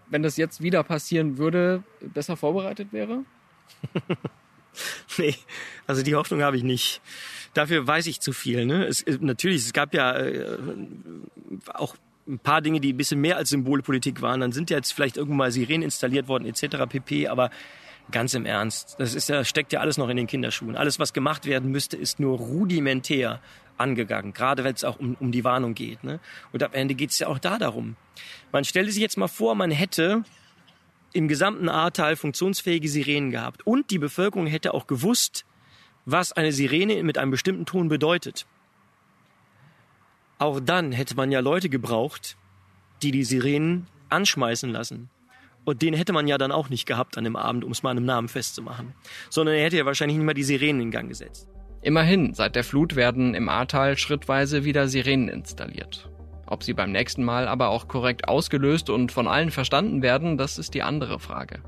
wenn 0.08 0.22
das 0.22 0.36
jetzt 0.36 0.62
wieder 0.62 0.82
passieren 0.82 1.38
würde, 1.38 1.82
besser 2.00 2.36
vorbereitet 2.36 2.92
wäre? 2.92 3.24
nee, 5.18 5.34
also 5.86 6.02
die 6.02 6.14
Hoffnung 6.14 6.42
habe 6.42 6.56
ich 6.56 6.62
nicht 6.62 7.00
dafür 7.54 7.86
weiß 7.86 8.06
ich 8.06 8.20
zu 8.20 8.32
viel. 8.32 8.64
Ne? 8.66 8.86
Es, 8.86 9.02
äh, 9.02 9.18
natürlich, 9.20 9.62
es 9.62 9.72
gab 9.72 9.94
ja 9.94 10.16
äh, 10.16 10.56
auch 11.74 11.96
ein 12.26 12.38
paar 12.38 12.60
Dinge, 12.60 12.80
die 12.80 12.92
ein 12.92 12.96
bisschen 12.96 13.20
mehr 13.20 13.36
als 13.36 13.50
Symbolpolitik 13.50 14.22
waren. 14.22 14.40
Dann 14.40 14.52
sind 14.52 14.70
ja 14.70 14.76
jetzt 14.76 14.92
vielleicht 14.92 15.16
irgendwann 15.16 15.38
mal 15.38 15.52
Sirenen 15.52 15.82
installiert 15.82 16.28
worden 16.28 16.46
etc. 16.46 16.86
pp. 16.88 17.28
Aber 17.28 17.50
ganz 18.10 18.34
im 18.34 18.46
Ernst, 18.46 18.96
das 18.98 19.14
ist 19.14 19.28
ja, 19.28 19.44
steckt 19.44 19.72
ja 19.72 19.80
alles 19.80 19.98
noch 19.98 20.08
in 20.08 20.16
den 20.16 20.26
Kinderschuhen. 20.26 20.76
Alles, 20.76 20.98
was 20.98 21.12
gemacht 21.12 21.46
werden 21.46 21.70
müsste, 21.70 21.96
ist 21.96 22.20
nur 22.20 22.38
rudimentär 22.38 23.40
angegangen, 23.76 24.32
gerade 24.32 24.64
wenn 24.64 24.74
es 24.74 24.84
auch 24.84 24.98
um, 24.98 25.16
um 25.20 25.32
die 25.32 25.44
Warnung 25.44 25.74
geht. 25.74 26.02
Ne? 26.04 26.20
Und 26.52 26.62
am 26.62 26.72
Ende 26.72 26.94
geht 26.94 27.10
es 27.10 27.18
ja 27.18 27.28
auch 27.28 27.38
da 27.38 27.58
darum. 27.58 27.96
Man 28.52 28.64
stelle 28.64 28.90
sich 28.90 29.00
jetzt 29.00 29.16
mal 29.16 29.28
vor, 29.28 29.54
man 29.54 29.70
hätte 29.70 30.24
im 31.12 31.28
gesamten 31.28 31.68
Ahrtal 31.68 32.16
funktionsfähige 32.16 32.88
Sirenen 32.88 33.30
gehabt 33.30 33.66
und 33.66 33.90
die 33.90 33.98
Bevölkerung 33.98 34.46
hätte 34.46 34.74
auch 34.74 34.86
gewusst, 34.86 35.44
was 36.04 36.32
eine 36.32 36.52
Sirene 36.52 37.02
mit 37.02 37.18
einem 37.18 37.30
bestimmten 37.30 37.66
Ton 37.66 37.88
bedeutet. 37.88 38.46
Auch 40.38 40.60
dann 40.60 40.92
hätte 40.92 41.16
man 41.16 41.32
ja 41.32 41.40
Leute 41.40 41.68
gebraucht, 41.68 42.36
die 43.02 43.10
die 43.10 43.24
Sirenen 43.24 43.86
anschmeißen 44.08 44.70
lassen. 44.70 45.10
Und 45.68 45.82
den 45.82 45.92
hätte 45.92 46.14
man 46.14 46.26
ja 46.26 46.38
dann 46.38 46.50
auch 46.50 46.70
nicht 46.70 46.86
gehabt 46.86 47.18
an 47.18 47.24
dem 47.24 47.36
Abend, 47.36 47.62
um 47.62 47.72
es 47.72 47.82
mal 47.82 47.90
an 47.90 47.98
einem 47.98 48.06
Namen 48.06 48.28
festzumachen. 48.28 48.94
Sondern 49.28 49.54
er 49.54 49.64
hätte 49.64 49.76
ja 49.76 49.84
wahrscheinlich 49.84 50.16
nicht 50.16 50.24
mal 50.24 50.32
die 50.32 50.42
Sirenen 50.42 50.80
in 50.80 50.90
Gang 50.90 51.10
gesetzt. 51.10 51.46
Immerhin, 51.82 52.32
seit 52.32 52.56
der 52.56 52.64
Flut 52.64 52.96
werden 52.96 53.34
im 53.34 53.50
Ahrtal 53.50 53.98
schrittweise 53.98 54.64
wieder 54.64 54.88
Sirenen 54.88 55.28
installiert. 55.28 56.10
Ob 56.46 56.62
sie 56.62 56.72
beim 56.72 56.90
nächsten 56.90 57.22
Mal 57.22 57.46
aber 57.46 57.68
auch 57.68 57.86
korrekt 57.86 58.28
ausgelöst 58.28 58.88
und 58.88 59.12
von 59.12 59.28
allen 59.28 59.50
verstanden 59.50 60.00
werden, 60.00 60.38
das 60.38 60.56
ist 60.56 60.72
die 60.72 60.82
andere 60.82 61.20
Frage. 61.20 61.62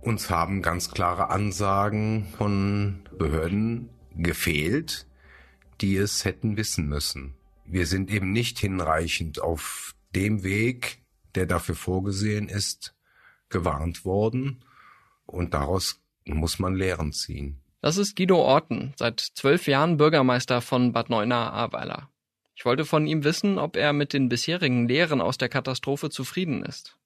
Uns 0.00 0.30
haben 0.30 0.62
ganz 0.62 0.90
klare 0.90 1.28
Ansagen 1.28 2.26
von 2.38 3.02
Behörden 3.20 3.90
gefehlt, 4.16 5.06
die 5.82 5.94
es 5.98 6.24
hätten 6.24 6.56
wissen 6.56 6.88
müssen. 6.88 7.34
Wir 7.66 7.84
sind 7.86 8.10
eben 8.10 8.32
nicht 8.32 8.58
hinreichend 8.58 9.42
auf 9.42 9.94
dem 10.14 10.42
Weg, 10.42 11.02
der 11.34 11.44
dafür 11.44 11.74
vorgesehen 11.74 12.48
ist, 12.48 12.94
gewarnt 13.50 14.06
worden. 14.06 14.64
Und 15.26 15.52
daraus 15.52 16.00
muss 16.24 16.58
man 16.58 16.74
Lehren 16.74 17.12
ziehen. 17.12 17.60
Das 17.82 17.98
ist 17.98 18.16
Guido 18.16 18.38
Orten, 18.38 18.94
seit 18.96 19.20
zwölf 19.20 19.66
Jahren 19.66 19.98
Bürgermeister 19.98 20.62
von 20.62 20.92
Bad 20.92 21.10
Neuenahr-Ahrweiler. 21.10 22.08
Ich 22.54 22.64
wollte 22.64 22.86
von 22.86 23.06
ihm 23.06 23.22
wissen, 23.22 23.58
ob 23.58 23.76
er 23.76 23.92
mit 23.92 24.14
den 24.14 24.30
bisherigen 24.30 24.88
Lehren 24.88 25.20
aus 25.20 25.36
der 25.36 25.50
Katastrophe 25.50 26.08
zufrieden 26.08 26.64
ist. 26.64 26.96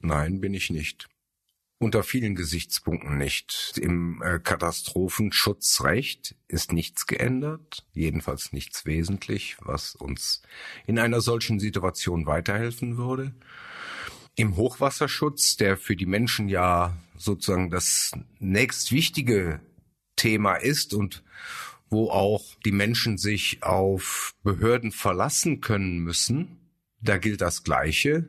Nein, 0.00 0.40
bin 0.40 0.52
ich 0.52 0.70
nicht 0.70 1.08
unter 1.78 2.02
vielen 2.02 2.34
Gesichtspunkten 2.34 3.18
nicht. 3.18 3.78
Im 3.80 4.22
äh, 4.22 4.38
Katastrophenschutzrecht 4.38 6.36
ist 6.48 6.72
nichts 6.72 7.06
geändert, 7.06 7.84
jedenfalls 7.92 8.52
nichts 8.52 8.86
wesentlich, 8.86 9.56
was 9.60 9.94
uns 9.94 10.42
in 10.86 10.98
einer 10.98 11.20
solchen 11.20 11.60
Situation 11.60 12.26
weiterhelfen 12.26 12.96
würde. 12.96 13.34
Im 14.36 14.56
Hochwasserschutz, 14.56 15.56
der 15.56 15.76
für 15.76 15.94
die 15.94 16.06
Menschen 16.06 16.48
ja 16.48 16.96
sozusagen 17.16 17.70
das 17.70 18.12
nächst 18.38 18.90
wichtige 18.90 19.60
Thema 20.16 20.54
ist 20.54 20.94
und 20.94 21.22
wo 21.90 22.10
auch 22.10 22.42
die 22.64 22.72
Menschen 22.72 23.18
sich 23.18 23.62
auf 23.62 24.34
Behörden 24.42 24.90
verlassen 24.90 25.60
können 25.60 25.98
müssen, 25.98 26.70
da 27.00 27.18
gilt 27.18 27.40
das 27.40 27.62
Gleiche. 27.62 28.28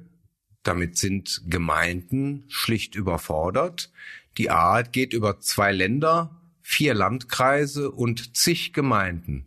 Damit 0.66 0.98
sind 0.98 1.44
Gemeinden 1.46 2.44
schlicht 2.48 2.96
überfordert. 2.96 3.92
Die 4.40 4.50
A 4.50 4.82
geht 4.82 5.14
über 5.14 5.40
zwei 5.40 5.72
Länder, 5.72 6.42
vier 6.64 6.96
Landkreise 6.96 7.92
und 7.92 8.36
zig 8.36 8.74
Gemeinden. 8.74 9.46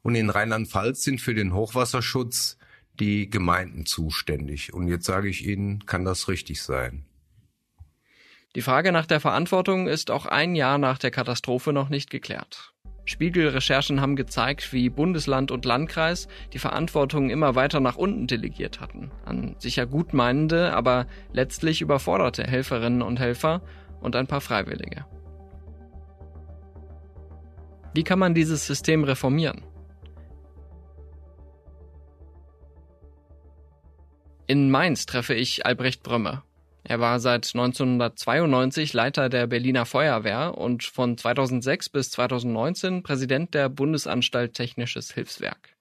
Und 0.00 0.14
in 0.14 0.30
Rheinland-Pfalz 0.30 1.04
sind 1.04 1.20
für 1.20 1.34
den 1.34 1.52
Hochwasserschutz 1.52 2.56
die 2.98 3.28
Gemeinden 3.28 3.84
zuständig. 3.84 4.72
Und 4.72 4.88
jetzt 4.88 5.04
sage 5.04 5.28
ich 5.28 5.46
Ihnen, 5.46 5.84
kann 5.84 6.06
das 6.06 6.26
richtig 6.28 6.62
sein? 6.62 7.04
Die 8.54 8.62
Frage 8.62 8.92
nach 8.92 9.06
der 9.06 9.20
Verantwortung 9.20 9.88
ist 9.88 10.10
auch 10.10 10.24
ein 10.24 10.54
Jahr 10.54 10.78
nach 10.78 10.96
der 10.96 11.10
Katastrophe 11.10 11.74
noch 11.74 11.90
nicht 11.90 12.08
geklärt. 12.08 12.72
Spiegelrecherchen 13.10 14.00
haben 14.00 14.14
gezeigt, 14.14 14.72
wie 14.72 14.88
Bundesland 14.88 15.50
und 15.50 15.64
Landkreis 15.64 16.28
die 16.52 16.60
Verantwortung 16.60 17.28
immer 17.28 17.56
weiter 17.56 17.80
nach 17.80 17.96
unten 17.96 18.28
delegiert 18.28 18.80
hatten. 18.80 19.10
An 19.24 19.56
sicher 19.58 19.84
gutmeinende, 19.84 20.72
aber 20.72 21.06
letztlich 21.32 21.80
überforderte 21.80 22.44
Helferinnen 22.44 23.02
und 23.02 23.18
Helfer 23.18 23.62
und 24.00 24.14
ein 24.14 24.28
paar 24.28 24.40
Freiwillige. 24.40 25.04
Wie 27.94 28.04
kann 28.04 28.20
man 28.20 28.34
dieses 28.34 28.64
System 28.64 29.02
reformieren? 29.02 29.64
In 34.46 34.70
Mainz 34.70 35.06
treffe 35.06 35.34
ich 35.34 35.66
Albrecht 35.66 36.04
Brömme. 36.04 36.44
Er 36.82 36.98
war 37.00 37.20
seit 37.20 37.46
1992 37.54 38.92
Leiter 38.92 39.28
der 39.28 39.46
Berliner 39.46 39.86
Feuerwehr 39.86 40.56
und 40.56 40.82
von 40.82 41.16
2006 41.16 41.90
bis 41.90 42.10
2019 42.10 43.02
Präsident 43.02 43.54
der 43.54 43.68
Bundesanstalt 43.68 44.54
Technisches 44.54 45.12
Hilfswerk. 45.12 45.76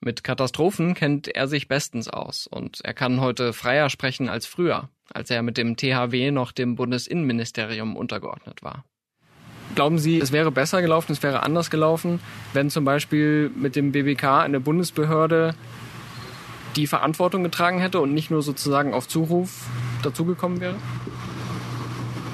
Mit 0.00 0.24
Katastrophen 0.24 0.94
kennt 0.94 1.28
er 1.28 1.46
sich 1.46 1.68
bestens 1.68 2.08
aus 2.08 2.46
und 2.46 2.80
er 2.82 2.94
kann 2.94 3.20
heute 3.20 3.52
freier 3.52 3.90
sprechen 3.90 4.28
als 4.28 4.46
früher, 4.46 4.88
als 5.12 5.30
er 5.30 5.42
mit 5.42 5.58
dem 5.58 5.76
THW 5.76 6.30
noch 6.30 6.52
dem 6.52 6.74
Bundesinnenministerium 6.74 7.96
untergeordnet 7.96 8.62
war. 8.62 8.84
Glauben 9.74 9.98
Sie, 9.98 10.18
es 10.18 10.32
wäre 10.32 10.50
besser 10.50 10.80
gelaufen, 10.82 11.12
es 11.12 11.22
wäre 11.22 11.42
anders 11.42 11.70
gelaufen, 11.70 12.18
wenn 12.54 12.70
zum 12.70 12.84
Beispiel 12.84 13.50
mit 13.54 13.76
dem 13.76 13.92
BBK 13.92 14.40
eine 14.40 14.58
Bundesbehörde 14.58 15.54
die 16.76 16.86
Verantwortung 16.86 17.44
getragen 17.44 17.78
hätte 17.78 18.00
und 18.00 18.12
nicht 18.14 18.30
nur 18.30 18.42
sozusagen 18.42 18.94
auf 18.94 19.06
Zuruf 19.06 19.66
dazugekommen 20.02 20.60
wäre? 20.60 20.74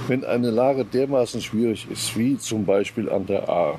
Wenn 0.09 0.25
eine 0.25 0.51
Lage 0.51 0.85
dermaßen 0.85 1.41
schwierig 1.41 1.91
ist, 1.91 2.17
wie 2.17 2.39
zum 2.39 2.65
Beispiel 2.65 3.11
an 3.11 3.27
der 3.27 3.49
A, 3.49 3.79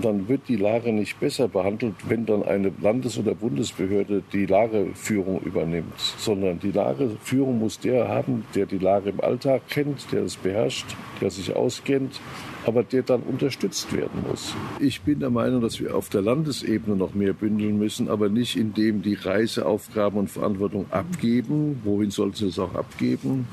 dann 0.00 0.28
wird 0.28 0.42
die 0.48 0.56
Lage 0.56 0.92
nicht 0.92 1.20
besser 1.20 1.48
behandelt, 1.48 1.94
wenn 2.08 2.26
dann 2.26 2.42
eine 2.42 2.72
Landes- 2.80 3.18
oder 3.18 3.34
Bundesbehörde 3.34 4.22
die 4.32 4.46
Lageführung 4.46 5.40
übernimmt, 5.40 5.98
sondern 6.18 6.58
die 6.60 6.72
Lageführung 6.72 7.58
muss 7.58 7.78
der 7.78 8.08
haben, 8.08 8.44
der 8.54 8.66
die 8.66 8.78
Lage 8.78 9.10
im 9.10 9.20
Alltag 9.20 9.62
kennt, 9.68 10.12
der 10.12 10.22
es 10.22 10.36
beherrscht, 10.36 10.86
der 11.20 11.30
sich 11.30 11.54
auskennt, 11.54 12.20
aber 12.66 12.82
der 12.82 13.02
dann 13.02 13.22
unterstützt 13.22 13.92
werden 13.96 14.24
muss. 14.28 14.54
Ich 14.78 15.00
bin 15.02 15.20
der 15.20 15.30
Meinung, 15.30 15.60
dass 15.60 15.80
wir 15.80 15.94
auf 15.94 16.08
der 16.08 16.22
Landesebene 16.22 16.96
noch 16.96 17.14
mehr 17.14 17.32
bündeln 17.32 17.78
müssen, 17.78 18.08
aber 18.08 18.28
nicht 18.28 18.56
indem 18.56 19.02
die 19.02 19.14
Reiseaufgaben 19.14 20.18
und 20.18 20.30
Verantwortung 20.30 20.86
abgeben. 20.90 21.80
Wohin 21.84 22.10
sollten 22.10 22.36
sie 22.36 22.48
es 22.48 22.58
auch 22.58 22.74
abgeben? 22.74 23.46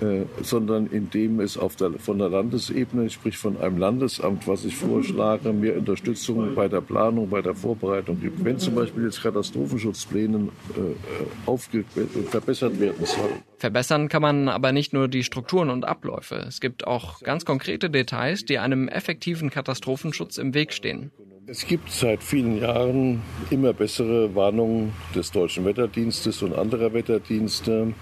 Äh, 0.00 0.24
sondern 0.42 0.86
indem 0.86 1.40
es 1.40 1.58
auf 1.58 1.76
der, 1.76 1.92
von 1.98 2.18
der 2.18 2.30
Landesebene, 2.30 3.10
sprich 3.10 3.36
von 3.36 3.60
einem 3.60 3.76
Landesamt, 3.76 4.48
was 4.48 4.64
ich 4.64 4.74
vorschlage, 4.74 5.52
mehr 5.52 5.76
Unterstützung 5.76 6.54
bei 6.54 6.68
der 6.68 6.80
Planung, 6.80 7.28
bei 7.28 7.42
der 7.42 7.54
Vorbereitung 7.54 8.18
gibt. 8.18 8.42
Wenn 8.42 8.58
zum 8.58 8.76
Beispiel 8.76 9.04
jetzt 9.04 9.22
Katastrophenschutzpläne 9.22 10.48
äh, 10.76 12.22
verbessert 12.30 12.80
werden 12.80 13.04
sollen. 13.04 13.42
Verbessern 13.58 14.08
kann 14.08 14.22
man 14.22 14.48
aber 14.48 14.72
nicht 14.72 14.94
nur 14.94 15.06
die 15.06 15.22
Strukturen 15.22 15.68
und 15.68 15.84
Abläufe. 15.84 16.36
Es 16.48 16.60
gibt 16.60 16.86
auch 16.86 17.20
ganz 17.20 17.44
konkrete 17.44 17.90
Details, 17.90 18.46
die 18.46 18.58
einem 18.58 18.88
effektiven 18.88 19.50
Katastrophenschutz 19.50 20.38
im 20.38 20.54
Weg 20.54 20.72
stehen. 20.72 21.10
Es 21.46 21.66
gibt 21.66 21.90
seit 21.90 22.22
vielen 22.22 22.58
Jahren 22.58 23.20
immer 23.50 23.74
bessere 23.74 24.34
Warnungen 24.34 24.92
des 25.14 25.30
Deutschen 25.30 25.66
Wetterdienstes 25.66 26.42
und 26.42 26.54
anderer 26.54 26.94
Wetterdienste 26.94 27.92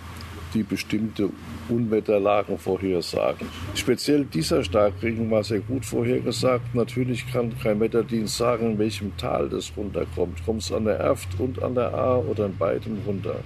die 0.55 0.63
bestimmte 0.63 1.31
Unwetterlagen 1.69 2.59
vorhersagen. 2.59 3.49
Speziell 3.75 4.25
dieser 4.25 4.65
Starkregen 4.65 5.31
war 5.31 5.45
sehr 5.45 5.61
gut 5.61 5.85
vorhergesagt. 5.85 6.75
Natürlich 6.75 7.31
kann 7.31 7.53
kein 7.63 7.81
Wetterdienst 7.81 8.37
sagen, 8.37 8.73
in 8.73 8.79
welchem 8.79 9.17
Tal 9.17 9.49
das 9.49 9.73
runterkommt. 9.77 10.45
Kommt 10.45 10.63
es 10.63 10.73
an 10.73 10.85
der 10.85 10.99
Erft 10.99 11.29
und 11.39 11.63
an 11.63 11.75
der 11.75 11.95
A 11.95 12.19
oder 12.19 12.47
an 12.47 12.57
beiden 12.57 12.99
runter? 13.07 13.37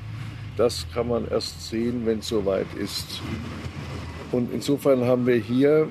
Das 0.57 0.87
kann 0.93 1.09
man 1.09 1.29
erst 1.31 1.69
sehen, 1.69 2.03
wenn 2.05 2.19
es 2.19 2.29
soweit 2.29 2.67
ist. 2.79 3.21
Und 4.31 4.53
insofern 4.53 5.05
haben 5.05 5.27
wir 5.27 5.37
hier 5.37 5.89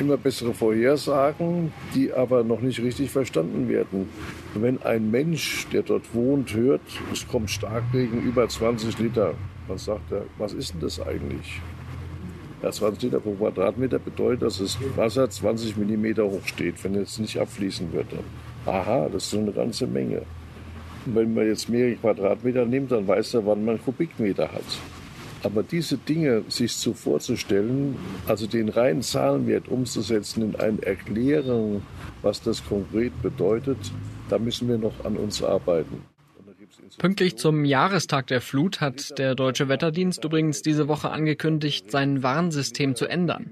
immer 0.00 0.16
bessere 0.16 0.54
Vorhersagen, 0.54 1.72
die 1.94 2.12
aber 2.12 2.44
noch 2.44 2.60
nicht 2.60 2.80
richtig 2.80 3.10
verstanden 3.10 3.68
werden. 3.68 4.08
Wenn 4.54 4.80
ein 4.82 5.10
Mensch, 5.10 5.66
der 5.72 5.82
dort 5.82 6.14
wohnt, 6.14 6.54
hört, 6.54 6.80
es 7.12 7.26
kommt 7.26 7.50
Starkregen 7.50 8.22
über 8.22 8.48
20 8.48 8.98
Liter, 8.98 9.34
man 9.68 9.78
sagt 9.78 10.10
ja, 10.10 10.22
was 10.38 10.54
ist 10.54 10.72
denn 10.72 10.80
das 10.80 11.00
eigentlich? 11.00 11.60
Ja, 12.62 12.72
20 12.72 13.04
Liter 13.04 13.20
pro 13.20 13.34
Quadratmeter 13.34 13.98
bedeutet, 14.00 14.42
dass 14.42 14.58
das 14.58 14.78
Wasser 14.96 15.30
20 15.30 15.76
Millimeter 15.76 16.24
hoch 16.24 16.44
steht, 16.44 16.82
wenn 16.82 16.96
es 16.96 17.18
nicht 17.18 17.38
abfließen 17.38 17.92
würde. 17.92 18.18
Aha, 18.66 19.08
das 19.12 19.24
ist 19.24 19.30
so 19.30 19.38
eine 19.38 19.52
ganze 19.52 19.86
Menge. 19.86 20.22
Und 21.06 21.14
wenn 21.14 21.34
man 21.34 21.46
jetzt 21.46 21.68
mehrere 21.68 21.94
Quadratmeter 21.94 22.64
nimmt, 22.66 22.90
dann 22.90 23.06
weiß 23.06 23.34
er, 23.34 23.46
wann 23.46 23.64
man 23.64 23.80
Kubikmeter 23.80 24.50
hat. 24.50 24.64
Aber 25.44 25.62
diese 25.62 25.98
Dinge 25.98 26.42
sich 26.48 26.72
so 26.72 26.94
vorzustellen, 26.94 27.96
also 28.26 28.48
den 28.48 28.68
reinen 28.68 29.02
Zahlenwert 29.02 29.68
umzusetzen 29.68 30.42
in 30.42 30.56
ein 30.56 30.82
Erklären, 30.82 31.82
was 32.22 32.42
das 32.42 32.66
konkret 32.66 33.12
bedeutet, 33.22 33.78
da 34.28 34.38
müssen 34.38 34.68
wir 34.68 34.78
noch 34.78 35.04
an 35.04 35.16
uns 35.16 35.42
arbeiten. 35.42 36.02
Pünktlich 36.98 37.36
zum 37.36 37.64
Jahrestag 37.64 38.26
der 38.26 38.40
Flut 38.40 38.80
hat 38.80 39.18
der 39.18 39.36
Deutsche 39.36 39.68
Wetterdienst 39.68 40.24
übrigens 40.24 40.62
diese 40.62 40.88
Woche 40.88 41.10
angekündigt, 41.10 41.90
sein 41.92 42.24
Warnsystem 42.24 42.96
zu 42.96 43.06
ändern. 43.06 43.50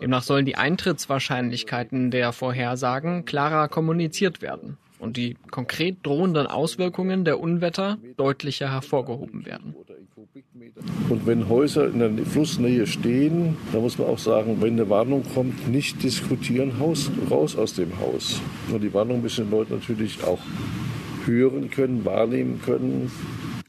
Demnach 0.00 0.22
sollen 0.22 0.46
die 0.46 0.56
Eintrittswahrscheinlichkeiten 0.56 2.10
der 2.10 2.32
Vorhersagen 2.32 3.26
klarer 3.26 3.68
kommuniziert 3.68 4.40
werden 4.40 4.78
und 4.98 5.16
die 5.16 5.36
konkret 5.50 5.98
drohenden 6.02 6.46
Auswirkungen 6.46 7.24
der 7.24 7.38
Unwetter 7.38 7.98
deutlicher 8.16 8.72
hervorgehoben 8.72 9.44
werden. 9.44 9.74
Und 11.08 11.26
wenn 11.26 11.48
Häuser 11.48 11.88
in 11.88 11.98
der 11.98 12.26
Flussnähe 12.26 12.86
stehen, 12.86 13.56
dann 13.72 13.82
muss 13.82 13.98
man 13.98 14.08
auch 14.08 14.18
sagen, 14.18 14.58
wenn 14.60 14.74
eine 14.74 14.88
Warnung 14.88 15.24
kommt, 15.34 15.68
nicht 15.68 16.02
diskutieren, 16.02 16.78
Haus, 16.78 17.10
raus 17.30 17.56
aus 17.56 17.74
dem 17.74 17.98
Haus. 17.98 18.40
Und 18.72 18.82
die 18.82 18.94
Warnung 18.94 19.20
müssen 19.20 19.46
die 19.46 19.50
Leute 19.50 19.74
natürlich 19.74 20.22
auch 20.24 20.38
hören 21.26 21.70
können, 21.70 22.04
wahrnehmen 22.04 22.60
können. 22.64 23.10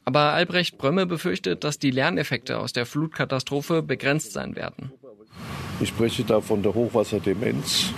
Aber 0.04 0.32
Albrecht 0.32 0.78
Brömme 0.78 1.06
befürchtet, 1.06 1.64
dass 1.64 1.78
die 1.78 1.90
Lerneffekte 1.90 2.58
aus 2.58 2.72
der 2.72 2.86
Flutkatastrophe 2.86 3.82
begrenzt 3.82 4.32
sein 4.32 4.56
werden. 4.56 4.92
Ich 5.80 5.88
spreche 5.88 6.24
da 6.24 6.40
von 6.40 6.62
der 6.62 6.74
Hochwasserdemenz 6.74 7.92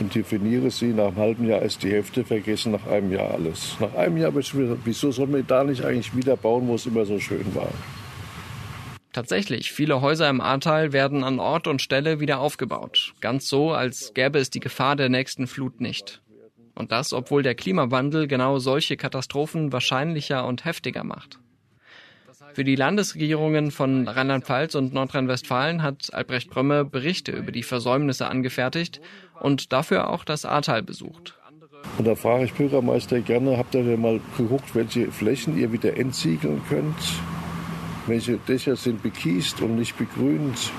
und 0.00 0.14
definiere 0.14 0.70
sie, 0.70 0.88
nach 0.88 1.08
einem 1.08 1.16
halben 1.16 1.48
Jahr 1.48 1.62
ist 1.62 1.82
die 1.82 1.90
Hälfte 1.90 2.24
vergessen, 2.24 2.72
nach 2.72 2.86
einem 2.86 3.12
Jahr 3.12 3.32
alles. 3.32 3.76
Nach 3.80 3.94
einem 3.94 4.16
Jahr 4.16 4.32
wieso 4.34 5.12
soll 5.12 5.26
man 5.26 5.46
da 5.46 5.64
nicht 5.64 5.84
eigentlich 5.84 6.16
wieder 6.16 6.36
bauen, 6.36 6.66
wo 6.66 6.74
es 6.74 6.86
immer 6.86 7.04
so 7.04 7.20
schön 7.20 7.54
war? 7.54 7.70
Tatsächlich, 9.12 9.70
viele 9.70 10.00
Häuser 10.00 10.28
im 10.28 10.40
Ahrtal 10.40 10.92
werden 10.92 11.22
an 11.22 11.38
Ort 11.38 11.68
und 11.68 11.80
Stelle 11.80 12.18
wieder 12.18 12.40
aufgebaut. 12.40 13.14
Ganz 13.20 13.46
so, 13.46 13.70
als 13.70 14.12
gäbe 14.12 14.40
es 14.40 14.50
die 14.50 14.58
Gefahr 14.58 14.96
der 14.96 15.08
nächsten 15.08 15.46
Flut 15.46 15.80
nicht. 15.80 16.20
Und 16.74 16.92
das, 16.92 17.12
obwohl 17.12 17.42
der 17.42 17.54
Klimawandel 17.54 18.26
genau 18.26 18.58
solche 18.58 18.96
Katastrophen 18.96 19.72
wahrscheinlicher 19.72 20.46
und 20.46 20.64
heftiger 20.64 21.04
macht. 21.04 21.38
Für 22.52 22.64
die 22.64 22.76
Landesregierungen 22.76 23.70
von 23.70 24.06
Rheinland-Pfalz 24.06 24.74
und 24.74 24.92
Nordrhein-Westfalen 24.92 25.82
hat 25.82 26.12
Albrecht 26.12 26.50
Brömme 26.50 26.84
Berichte 26.84 27.32
über 27.32 27.52
die 27.52 27.62
Versäumnisse 27.62 28.28
angefertigt 28.28 29.00
und 29.40 29.72
dafür 29.72 30.10
auch 30.10 30.24
das 30.24 30.44
Ahrtal 30.44 30.82
besucht. 30.82 31.34
Und 31.98 32.06
da 32.06 32.14
frage 32.14 32.44
ich 32.44 32.54
Bürgermeister 32.54 33.20
gerne, 33.20 33.58
habt 33.58 33.74
ihr 33.74 33.84
denn 33.84 34.00
mal 34.00 34.20
geguckt, 34.36 34.74
welche 34.74 35.10
Flächen 35.10 35.58
ihr 35.58 35.72
wieder 35.72 35.96
entsiegeln 35.96 36.62
könnt? 36.68 36.94
Welche 38.06 38.36
Dächer 38.36 38.76
sind 38.76 39.02
bekiest 39.02 39.60
und 39.60 39.76
nicht 39.76 39.96
begrünt? 39.96 40.70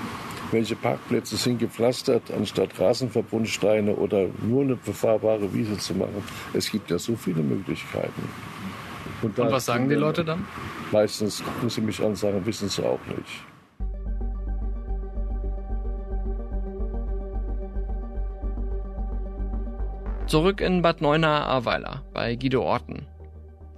Welche 0.56 0.78
Parkplätze 0.78 1.36
sind 1.36 1.60
gepflastert, 1.60 2.32
anstatt 2.32 2.80
Rasenverbundsteine 2.80 3.94
oder 3.94 4.30
nur 4.42 4.62
eine 4.62 4.78
befahrbare 4.78 5.54
Wiese 5.54 5.78
zu 5.78 5.94
machen? 5.96 6.24
Es 6.54 6.72
gibt 6.72 6.90
ja 6.90 6.98
so 6.98 7.18
viele 7.18 7.42
Möglichkeiten. 7.42 8.30
Und, 9.22 9.38
und 9.38 9.52
was 9.52 9.66
sagen 9.66 9.90
die 9.90 9.96
Leute 9.96 10.24
dann? 10.24 10.46
Meistens 10.94 11.44
gucken 11.44 11.70
sie 11.70 11.82
mich 11.82 12.00
an 12.00 12.06
und 12.06 12.16
sagen, 12.18 12.46
wissen 12.46 12.70
sie 12.70 12.82
auch 12.86 13.02
nicht. 13.08 13.44
Zurück 20.28 20.62
in 20.62 20.82
Bad 20.82 21.02
Neuenahr-Ahrweiler 21.02 22.06
bei 22.14 22.38
Guido 22.38 22.64
Orten. 22.64 23.08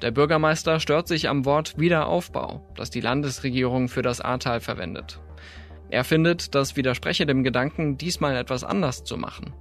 Der 0.03 0.11
Bürgermeister 0.11 0.79
stört 0.79 1.07
sich 1.07 1.27
am 1.27 1.43
Wort 1.45 1.79
Wiederaufbau, 1.79 2.71
das 2.75 2.91
die 2.91 3.01
Landesregierung 3.01 3.87
für 3.87 4.03
das 4.03 4.21
Ahrtal 4.21 4.59
verwendet. 4.59 5.19
Er 5.89 6.03
findet, 6.03 6.53
das 6.55 6.75
widerspreche 6.75 7.25
dem 7.25 7.43
Gedanken, 7.43 7.97
diesmal 7.97 8.35
etwas 8.35 8.63
anders 8.63 9.03
zu 9.03 9.17
machen. 9.17 9.53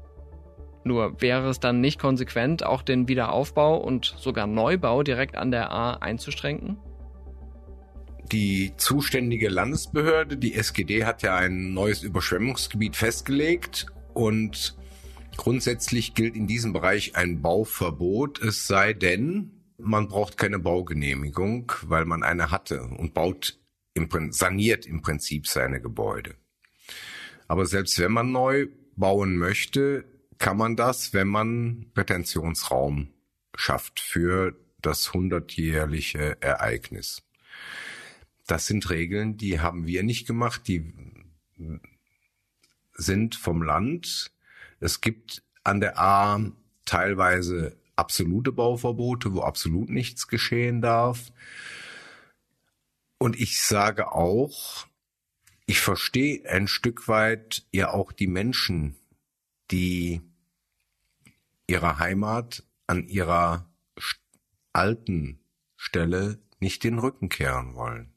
Nur 0.85 1.21
wäre 1.21 1.49
es 1.49 1.59
dann 1.59 1.81
nicht 1.81 1.99
konsequent, 1.99 2.65
auch 2.65 2.83
den 2.83 3.09
Wiederaufbau 3.09 3.77
und 3.77 4.15
sogar 4.19 4.47
Neubau 4.47 5.03
direkt 5.03 5.37
an 5.37 5.51
der 5.51 5.73
A 5.73 5.95
einzuschränken? 5.95 6.79
Die 8.33 8.73
zuständige 8.77 9.49
Landesbehörde, 9.49 10.37
die 10.37 10.55
SGD, 10.55 11.05
hat 11.05 11.23
ja 11.23 11.37
ein 11.37 11.75
neues 11.75 12.03
Überschwemmungsgebiet 12.03 12.97
festgelegt 12.97 13.87
und 14.15 14.77
grundsätzlich 15.37 16.15
gilt 16.15 16.35
in 16.35 16.47
diesem 16.47 16.73
Bereich 16.73 17.15
ein 17.15 17.43
Bauverbot, 17.43 18.41
es 18.41 18.67
sei 18.67 18.93
denn, 18.93 19.53
man 19.79 20.09
braucht 20.09 20.37
keine 20.37 20.59
Baugenehmigung, 20.59 21.73
weil 21.83 22.05
man 22.05 22.23
eine 22.23 22.51
hatte 22.51 22.83
und 22.83 23.15
baut 23.15 23.59
im, 23.97 24.09
saniert 24.33 24.87
im 24.87 25.03
Prinzip 25.03 25.47
seine 25.47 25.81
Gebäude. 25.81 26.35
Aber 27.49 27.67
selbst 27.67 27.99
wenn 27.99 28.13
man 28.13 28.31
neu 28.33 28.69
bauen 28.97 29.37
möchte, 29.37 30.05
kann 30.39 30.57
man 30.57 30.77
das, 30.77 31.15
wenn 31.15 31.29
man 31.29 31.87
Retentionsraum 31.97 33.09
schafft 33.55 34.01
für 34.01 34.55
das 34.83 35.15
hundertjährliche 35.15 36.41
Ereignis. 36.41 37.23
Das 38.47 38.67
sind 38.67 38.91
Regeln, 38.91 39.37
die 39.37 39.61
haben 39.61 39.87
wir 39.87 40.03
nicht 40.03 40.27
gemacht, 40.27 40.69
die 40.69 40.93
sind 42.93 43.35
vom 43.35 43.63
Land. 43.63 44.31
Es 44.79 45.01
gibt 45.01 45.43
an 45.65 45.81
der 45.81 45.99
A 45.99 46.53
teilweise 46.85 47.77
absolute 47.97 48.53
Bauverbote, 48.53 49.33
wo 49.33 49.41
absolut 49.41 49.89
nichts 49.89 50.29
geschehen 50.29 50.81
darf. 50.83 51.33
Und 53.19 53.39
ich 53.39 53.63
sage 53.63 54.13
auch, 54.13 54.87
ich 55.67 55.81
verstehe 55.81 56.49
ein 56.49 56.69
Stück 56.69 57.09
weit 57.09 57.65
ja 57.73 57.93
auch 57.93 58.13
die 58.13 58.27
Menschen, 58.27 58.97
die 59.71 60.21
ihrer 61.67 61.99
Heimat 61.99 62.63
an 62.87 63.09
ihrer 63.09 63.69
alten 64.73 65.41
Stelle 65.77 66.39
nicht 66.61 66.85
den 66.85 66.99
Rücken 66.99 67.29
kehren 67.29 67.75
wollen. 67.75 68.13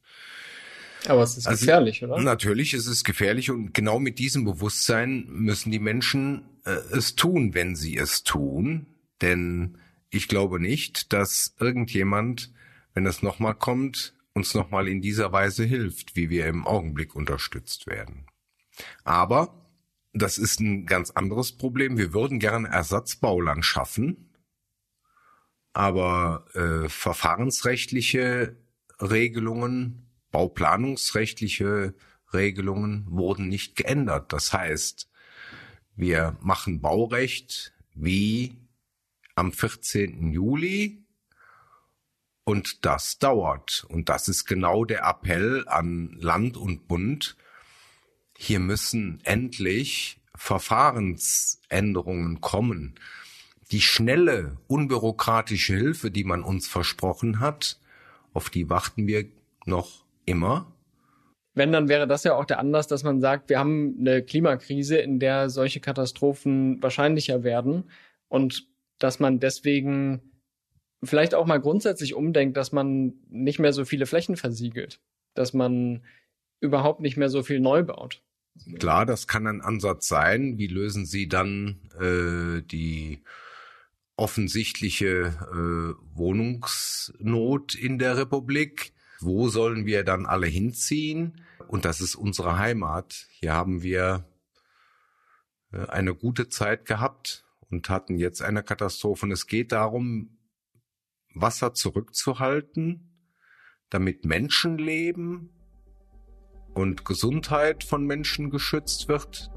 Aber 1.06 1.24
es 1.24 1.38
ist 1.38 1.48
also, 1.48 1.66
gefährlich, 1.66 2.04
oder? 2.04 2.20
Natürlich 2.22 2.74
ist 2.74 2.88
es 2.88 3.04
gefährlich 3.04 3.50
und 3.50 3.74
genau 3.74 4.00
mit 4.00 4.20
diesem 4.20 4.44
Bewusstsein 4.44 5.26
müssen 5.30 5.72
die 5.72 5.80
Menschen 5.80 6.44
äh, 6.66 6.72
es 6.92 7.16
tun, 7.16 7.54
wenn 7.54 7.76
sie 7.76 7.98
es 7.98 8.24
tun. 8.24 8.86
Denn 9.22 9.78
ich 10.10 10.28
glaube 10.28 10.60
nicht, 10.60 11.14
dass 11.14 11.56
irgendjemand, 11.60 12.52
wenn 12.94 13.06
es 13.06 13.24
nochmal 13.24 13.56
kommt, 13.56 14.14
uns 14.34 14.54
nochmal 14.54 14.88
in 14.88 15.02
dieser 15.02 15.32
Weise 15.32 15.64
hilft, 15.64 16.16
wie 16.16 16.30
wir 16.30 16.48
im 16.48 16.66
Augenblick 16.66 17.16
unterstützt 17.16 17.88
werden. 17.88 18.26
Aber 19.04 19.70
das 20.14 20.38
ist 20.38 20.60
ein 20.60 20.86
ganz 20.86 21.12
anderes 21.12 21.58
Problem. 21.58 21.98
Wir 21.98 22.14
würden 22.14 22.40
gerne 22.40 22.70
Ersatzbauland 22.70 23.66
schaffen, 23.66 24.34
aber 25.74 26.46
äh, 26.54 26.90
verfahrensrechtliche 26.90 28.58
Regelungen, 29.00 30.10
bauplanungsrechtliche 30.32 31.96
Regelungen 32.34 33.06
wurden 33.10 33.48
nicht 33.48 33.76
geändert. 33.76 34.34
Das 34.34 34.54
heißt, 34.54 35.10
wir 35.96 36.38
machen 36.42 36.82
Baurecht 36.82 37.74
wie 37.94 38.58
am 39.36 39.52
14. 39.52 40.32
Juli 40.32 41.06
und 42.50 42.84
das 42.84 43.20
dauert. 43.20 43.86
Und 43.90 44.10
das 44.10 44.28
ist 44.28 44.46
genau 44.46 44.84
der 44.84 45.04
Appell 45.04 45.66
an 45.68 46.18
Land 46.20 46.58
und 46.58 46.88
Bund, 46.88 47.38
hier 48.36 48.60
müssen 48.60 49.20
endlich 49.24 50.20
Verfahrensänderungen 50.36 52.42
kommen. 52.42 52.96
Die 53.72 53.82
schnelle, 53.82 54.58
unbürokratische 54.66 55.76
Hilfe, 55.76 56.10
die 56.10 56.24
man 56.24 56.42
uns 56.42 56.68
versprochen 56.68 57.40
hat, 57.40 57.80
auf 58.34 58.50
die 58.50 58.68
warten 58.68 59.06
wir 59.06 59.26
noch 59.66 60.04
immer. 60.26 60.74
Wenn, 61.54 61.72
dann 61.72 61.88
wäre 61.88 62.08
das 62.08 62.24
ja 62.24 62.34
auch 62.34 62.46
der 62.46 62.58
Anlass, 62.58 62.88
dass 62.88 63.04
man 63.04 63.22
sagt, 63.22 63.50
wir 63.50 63.60
haben 63.60 63.96
eine 64.00 64.24
Klimakrise, 64.24 64.98
in 64.98 65.20
der 65.20 65.52
solche 65.52 65.82
Katastrophen 65.82 66.82
wahrscheinlicher 66.82 67.44
werden 67.44 67.92
und 68.28 68.68
dass 68.98 69.20
man 69.20 69.40
deswegen 69.40 70.29
vielleicht 71.04 71.34
auch 71.34 71.46
mal 71.46 71.60
grundsätzlich 71.60 72.14
umdenkt, 72.14 72.58
dass 72.58 72.72
man 72.72 73.14
nicht 73.30 73.60
mehr 73.60 73.74
so 73.74 73.86
viele 73.86 74.06
Flächen 74.06 74.36
versiegelt, 74.36 75.00
dass 75.34 75.54
man 75.54 76.04
überhaupt 76.60 77.00
nicht 77.00 77.18
mehr 77.18 77.30
so 77.30 77.44
viel 77.44 77.60
neu 77.60 77.84
baut. 77.84 78.22
Klar, 78.78 79.06
das 79.06 79.28
kann 79.28 79.48
ein 79.48 79.62
Ansatz 79.62 80.08
sein. 80.08 80.58
Wie 80.58 80.68
lösen 80.68 81.06
Sie 81.06 81.28
dann 81.30 81.80
äh, 82.00 82.62
die 82.62 83.24
offensichtliche 84.18 85.08
äh, 85.08 86.18
Wohnungsnot 86.18 87.76
in 87.76 88.00
der 88.00 88.18
Republik? 88.18 88.92
Wo 89.22 89.48
sollen 89.48 89.86
wir 89.86 90.04
dann 90.04 90.26
alle 90.26 90.48
hinziehen? 90.48 91.46
Und 91.68 91.86
das 91.86 92.02
ist 92.02 92.16
unsere 92.16 92.58
Heimat. 92.58 93.28
Hier 93.32 93.54
haben 93.54 93.82
wir 93.82 94.26
äh, 95.72 95.86
eine 95.88 96.14
gute 96.16 96.50
Zeit 96.50 96.86
gehabt 96.86 97.46
und 97.70 97.90
hatten 97.90 98.18
jetzt 98.18 98.42
eine 98.42 98.64
Katastrophe. 98.64 99.26
Und 99.26 99.32
es 99.32 99.48
geht 99.48 99.72
darum, 99.72 100.39
Wasser 101.42 101.74
zurückzuhalten, 101.74 103.10
damit 103.90 104.26
Menschenleben 104.26 105.50
und 106.74 107.06
Gesundheit 107.06 107.84
von 107.84 108.06
Menschen 108.06 108.50
geschützt 108.50 109.08
wird. 109.08 109.52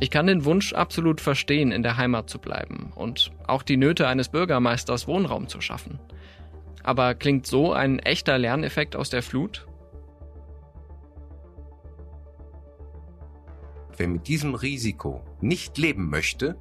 Ich 0.00 0.10
kann 0.10 0.26
den 0.26 0.44
Wunsch 0.44 0.72
absolut 0.72 1.20
verstehen, 1.20 1.70
in 1.70 1.84
der 1.84 1.96
Heimat 1.96 2.28
zu 2.28 2.40
bleiben 2.40 2.92
und 2.96 3.30
auch 3.46 3.62
die 3.62 3.76
Nöte 3.76 4.08
eines 4.08 4.28
Bürgermeisters 4.30 5.06
Wohnraum 5.06 5.46
zu 5.46 5.60
schaffen. 5.60 6.00
Aber 6.82 7.14
klingt 7.14 7.46
so 7.46 7.72
ein 7.72 8.00
echter 8.00 8.36
Lerneffekt 8.36 8.96
aus 8.96 9.10
der 9.10 9.22
Flut? 9.22 9.68
Wer 13.96 14.08
mit 14.08 14.26
diesem 14.26 14.56
Risiko 14.56 15.24
nicht 15.40 15.78
leben 15.78 16.10
möchte, 16.10 16.56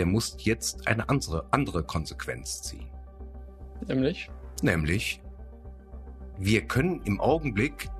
der 0.00 0.06
muss 0.06 0.34
jetzt 0.38 0.88
eine 0.88 1.10
andere, 1.10 1.44
andere 1.50 1.82
Konsequenz 1.82 2.62
ziehen. 2.62 2.88
Nämlich? 3.86 4.30
Nämlich, 4.62 5.20
wir 6.38 6.62
können 6.62 7.02
im 7.04 7.20
Augenblick 7.20 7.90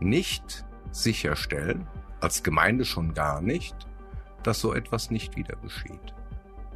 nicht 0.00 0.64
sicherstellen, 0.90 1.86
als 2.18 2.42
Gemeinde 2.42 2.84
schon 2.84 3.14
gar 3.14 3.40
nicht, 3.40 3.76
dass 4.42 4.58
so 4.58 4.74
etwas 4.74 5.12
nicht 5.12 5.36
wieder 5.36 5.54
geschieht. 5.62 6.12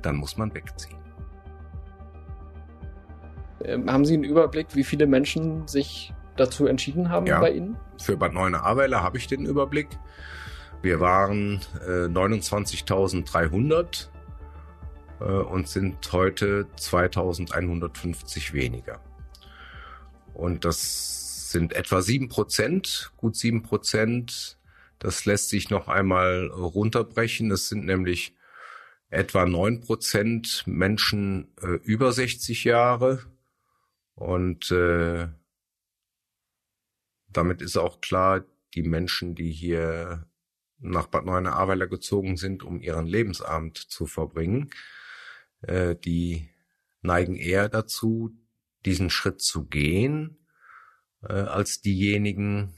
Dann 0.00 0.14
muss 0.14 0.36
man 0.36 0.54
wegziehen. 0.54 1.00
Ähm, 3.64 3.90
haben 3.90 4.04
Sie 4.04 4.14
einen 4.14 4.22
Überblick, 4.22 4.76
wie 4.76 4.84
viele 4.84 5.08
Menschen 5.08 5.66
sich 5.66 6.14
dazu 6.36 6.68
entschieden 6.68 7.10
haben 7.10 7.26
Ja. 7.26 7.40
bei 7.40 7.50
Ihnen? 7.50 7.76
Für 8.00 8.16
Bad 8.16 8.32
Neuenahr-Ahrweiler 8.32 9.02
habe 9.02 9.18
ich 9.18 9.26
den 9.26 9.44
Überblick. 9.44 9.88
Wir 10.82 11.00
waren 11.00 11.60
äh, 11.84 12.06
29.300 12.06 13.82
äh, 13.82 14.11
und 15.22 15.68
sind 15.68 16.12
heute 16.12 16.66
2.150 16.76 18.52
weniger. 18.52 19.00
Und 20.34 20.64
das 20.64 21.50
sind 21.50 21.74
etwa 21.74 22.02
sieben 22.02 22.28
Prozent, 22.28 23.12
gut 23.16 23.36
sieben 23.36 23.62
Prozent. 23.62 24.58
Das 24.98 25.24
lässt 25.24 25.48
sich 25.48 25.70
noch 25.70 25.88
einmal 25.88 26.46
runterbrechen. 26.46 27.50
Das 27.50 27.68
sind 27.68 27.84
nämlich 27.84 28.34
etwa 29.10 29.44
neun 29.44 29.80
Prozent 29.80 30.64
Menschen 30.66 31.52
äh, 31.60 31.74
über 31.84 32.12
60 32.12 32.64
Jahre 32.64 33.20
und 34.14 34.70
äh, 34.70 35.28
damit 37.28 37.62
ist 37.62 37.76
auch 37.76 38.00
klar, 38.00 38.44
die 38.74 38.82
Menschen, 38.82 39.34
die 39.34 39.50
hier 39.50 40.26
nach 40.78 41.06
Bad 41.06 41.24
Neuenahr-Ahrweiler 41.24 41.86
gezogen 41.86 42.36
sind, 42.36 42.62
um 42.62 42.80
ihren 42.80 43.06
Lebensabend 43.06 43.78
zu 43.78 44.06
verbringen, 44.06 44.70
äh, 45.62 45.96
die 45.96 46.48
neigen 47.00 47.36
eher 47.36 47.68
dazu, 47.68 48.30
diesen 48.84 49.10
Schritt 49.10 49.40
zu 49.40 49.66
gehen, 49.66 50.38
äh, 51.22 51.32
als 51.32 51.80
diejenigen, 51.80 52.74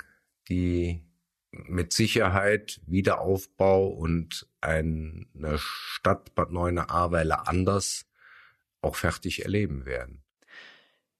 die 0.48 1.04
mit 1.50 1.92
Sicherheit 1.92 2.80
Wiederaufbau 2.86 3.88
und 3.88 4.48
eine 4.60 5.26
Stadt 5.56 6.34
Bad 6.34 6.50
Neuenahr-Ahrweiler 6.50 7.48
anders 7.48 8.06
auch 8.80 8.96
fertig 8.96 9.44
erleben 9.44 9.86
werden. 9.86 10.22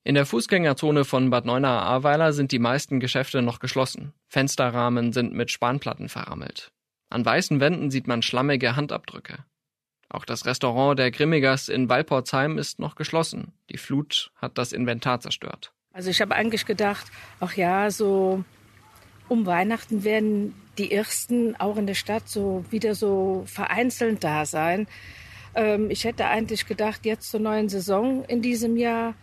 In 0.03 0.14
der 0.14 0.27
Fußgängerzone 0.27 1.05
von 1.05 1.31
Bad 1.31 1.46
Neuenahr-Ahrweiler 1.46 2.33
sind 2.33 2.53
die 2.53 2.59
meisten 2.59 3.00
Geschäfte 3.00 3.40
noch 3.40 3.59
geschlossen. 3.59 4.12
Fensterrahmen 4.29 5.12
sind 5.12 5.33
mit 5.33 5.50
Spanplatten 5.50 6.11
verrammelt. 6.11 6.72
An 7.09 7.24
weißen 7.24 7.61
Wänden 7.61 7.90
sieht 7.90 8.07
man 8.07 8.20
schlammige 8.20 8.77
Handabdrücke. 8.77 9.44
Auch 10.14 10.24
das 10.24 10.46
Restaurant 10.46 10.96
der 10.96 11.11
Grimmigers 11.11 11.68
in 11.68 11.88
Walporzheim 11.88 12.57
ist 12.57 12.79
noch 12.79 12.94
geschlossen. 12.94 13.53
Die 13.68 13.79
Flut 13.79 14.31
hat 14.37 14.59
das 14.59 14.72
Inventar 14.72 15.18
zerstört. 15.18 15.72
Also 15.92 16.09
ich 16.09 16.20
habe 16.20 16.37
eigentlich 16.37 16.66
gedacht, 16.66 17.07
ach 17.40 17.55
ja, 17.55 17.90
so 17.90 18.44
um 19.29 19.44
Weihnachten 19.44 20.05
werden 20.05 20.55
die 20.79 20.92
ersten 20.92 21.57
auch 21.57 21.77
in 21.77 21.88
der 21.88 21.94
Stadt 21.94 22.29
so 22.29 22.64
wieder 22.70 22.94
so 22.94 23.42
vereinzelt 23.46 24.22
da 24.22 24.46
sein. 24.46 24.87
Ähm, 25.57 25.90
ich 25.90 26.05
hätte 26.05 26.27
eigentlich 26.27 26.66
gedacht, 26.66 27.05
jetzt 27.05 27.33
zur 27.33 27.40
neuen 27.40 27.68
Saison 27.68 28.24
in 28.24 28.40
diesem 28.40 28.77
Jahr 28.77 29.14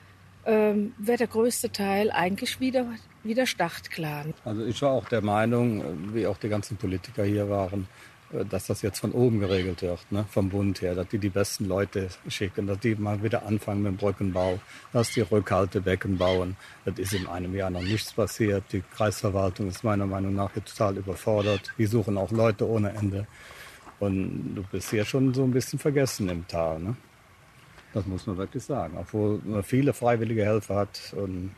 ähm, 0.45 0.93
wäre 0.97 1.19
der 1.19 1.27
größte 1.27 1.71
Teil 1.71 2.11
eigentlich 2.11 2.59
wieder, 2.59 2.85
wieder 3.23 3.45
startklar. 3.45 4.25
Also 4.43 4.65
ich 4.65 4.81
war 4.81 4.91
auch 4.91 5.07
der 5.07 5.21
Meinung, 5.21 5.79
äh, 5.79 6.15
wie 6.15 6.27
auch 6.27 6.37
die 6.37 6.49
ganzen 6.49 6.75
Politiker 6.75 7.23
hier 7.23 7.49
waren, 7.49 7.87
dass 8.49 8.67
das 8.67 8.81
jetzt 8.81 8.99
von 8.99 9.11
oben 9.11 9.39
geregelt 9.39 9.81
wird, 9.81 9.99
ne? 10.11 10.25
vom 10.29 10.49
Bund 10.49 10.81
her, 10.81 10.95
dass 10.95 11.07
die 11.09 11.17
die 11.17 11.29
besten 11.29 11.65
Leute 11.65 12.09
schicken, 12.27 12.67
dass 12.67 12.79
die 12.79 12.95
mal 12.95 13.21
wieder 13.23 13.45
anfangen 13.45 13.83
mit 13.83 13.91
dem 13.91 13.97
Brückenbau, 13.97 14.59
dass 14.93 15.11
die 15.11 15.21
Rückhaltebecken 15.21 16.17
bauen. 16.17 16.55
Das 16.85 16.97
ist 16.97 17.13
in 17.13 17.27
einem 17.27 17.55
Jahr 17.55 17.69
noch 17.69 17.81
nichts 17.81 18.13
passiert. 18.13 18.63
Die 18.71 18.81
Kreisverwaltung 18.81 19.67
ist 19.67 19.83
meiner 19.83 20.05
Meinung 20.05 20.35
nach 20.35 20.53
hier 20.53 20.63
total 20.63 20.97
überfordert. 20.97 21.71
Die 21.77 21.85
suchen 21.85 22.17
auch 22.17 22.31
Leute 22.31 22.67
ohne 22.67 22.91
Ende. 22.91 23.27
Und 23.99 24.55
du 24.55 24.63
bist 24.71 24.89
hier 24.89 25.05
schon 25.05 25.33
so 25.33 25.43
ein 25.43 25.51
bisschen 25.51 25.77
vergessen 25.77 26.29
im 26.29 26.47
Tal. 26.47 26.79
Ne? 26.79 26.95
Das 27.93 28.05
muss 28.05 28.25
man 28.25 28.37
wirklich 28.37 28.63
sagen. 28.63 28.97
Obwohl 28.97 29.41
man 29.43 29.63
viele 29.63 29.93
freiwillige 29.93 30.45
Helfer 30.45 30.75
hat 30.75 31.13
und 31.15 31.51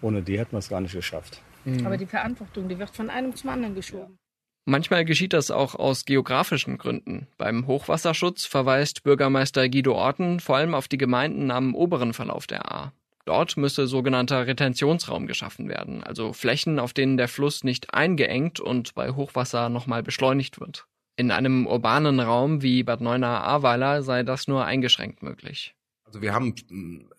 ohne 0.00 0.22
die 0.22 0.38
hätten 0.38 0.52
wir 0.52 0.58
es 0.58 0.68
gar 0.68 0.80
nicht 0.80 0.94
geschafft. 0.94 1.42
Aber 1.84 1.96
die 1.96 2.06
Verantwortung, 2.06 2.68
die 2.68 2.78
wird 2.78 2.90
von 2.90 3.08
einem 3.08 3.34
zum 3.36 3.50
anderen 3.50 3.74
geschoben. 3.74 4.18
Manchmal 4.64 5.04
geschieht 5.04 5.32
das 5.32 5.50
auch 5.50 5.74
aus 5.74 6.04
geografischen 6.04 6.78
Gründen. 6.78 7.26
Beim 7.36 7.66
Hochwasserschutz 7.66 8.44
verweist 8.44 9.02
Bürgermeister 9.02 9.68
Guido 9.68 9.94
Orten 9.94 10.38
vor 10.38 10.56
allem 10.56 10.74
auf 10.74 10.86
die 10.86 10.98
Gemeinden 10.98 11.50
am 11.50 11.74
oberen 11.74 12.12
Verlauf 12.12 12.46
der 12.46 12.70
Ahr. 12.70 12.92
Dort 13.24 13.56
müsse 13.56 13.86
sogenannter 13.86 14.46
Retentionsraum 14.46 15.26
geschaffen 15.26 15.68
werden, 15.68 16.02
also 16.02 16.32
Flächen, 16.32 16.78
auf 16.78 16.92
denen 16.92 17.16
der 17.16 17.28
Fluss 17.28 17.62
nicht 17.62 17.94
eingeengt 17.94 18.58
und 18.58 18.94
bei 18.94 19.10
Hochwasser 19.10 19.68
nochmal 19.68 20.02
beschleunigt 20.02 20.60
wird. 20.60 20.86
In 21.16 21.30
einem 21.30 21.66
urbanen 21.66 22.20
Raum 22.20 22.62
wie 22.62 22.82
Bad 22.82 23.00
Neuenahr-Ahrweiler 23.00 24.02
sei 24.02 24.22
das 24.22 24.48
nur 24.48 24.64
eingeschränkt 24.64 25.22
möglich. 25.22 25.74
Also 26.04 26.20
wir 26.20 26.34
haben 26.34 26.54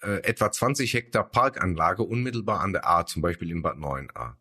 äh, 0.02 0.24
etwa 0.24 0.52
20 0.52 0.94
Hektar 0.94 1.24
Parkanlage 1.24 2.04
unmittelbar 2.04 2.62
an 2.62 2.74
der 2.74 2.86
Ahr, 2.86 3.06
zum 3.06 3.22
Beispiel 3.22 3.50
in 3.50 3.62
Bad 3.62 3.78
Neuenahr. 3.78 4.38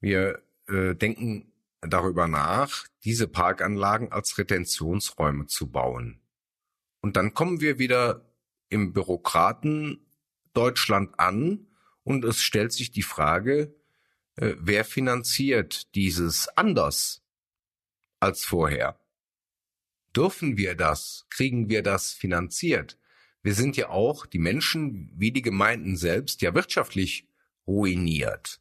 Wir 0.00 0.40
äh, 0.68 0.94
denken 0.94 1.52
darüber 1.80 2.28
nach, 2.28 2.86
diese 3.04 3.28
Parkanlagen 3.28 4.12
als 4.12 4.38
Retentionsräume 4.38 5.46
zu 5.46 5.70
bauen. 5.70 6.20
Und 7.00 7.16
dann 7.16 7.34
kommen 7.34 7.60
wir 7.60 7.78
wieder 7.78 8.26
im 8.68 8.92
Bürokraten 8.92 10.06
Deutschland 10.52 11.18
an 11.18 11.66
und 12.02 12.24
es 12.24 12.42
stellt 12.42 12.72
sich 12.72 12.90
die 12.90 13.02
Frage, 13.02 13.74
äh, 14.36 14.54
wer 14.58 14.84
finanziert 14.84 15.94
dieses 15.94 16.48
anders 16.56 17.22
als 18.20 18.44
vorher? 18.44 18.98
Dürfen 20.16 20.56
wir 20.56 20.74
das? 20.74 21.26
Kriegen 21.30 21.68
wir 21.68 21.82
das 21.82 22.12
finanziert? 22.12 22.98
Wir 23.42 23.54
sind 23.54 23.76
ja 23.76 23.90
auch, 23.90 24.26
die 24.26 24.38
Menschen 24.38 25.12
wie 25.14 25.30
die 25.30 25.42
Gemeinden 25.42 25.96
selbst, 25.96 26.42
ja 26.42 26.54
wirtschaftlich 26.54 27.28
ruiniert. 27.66 28.60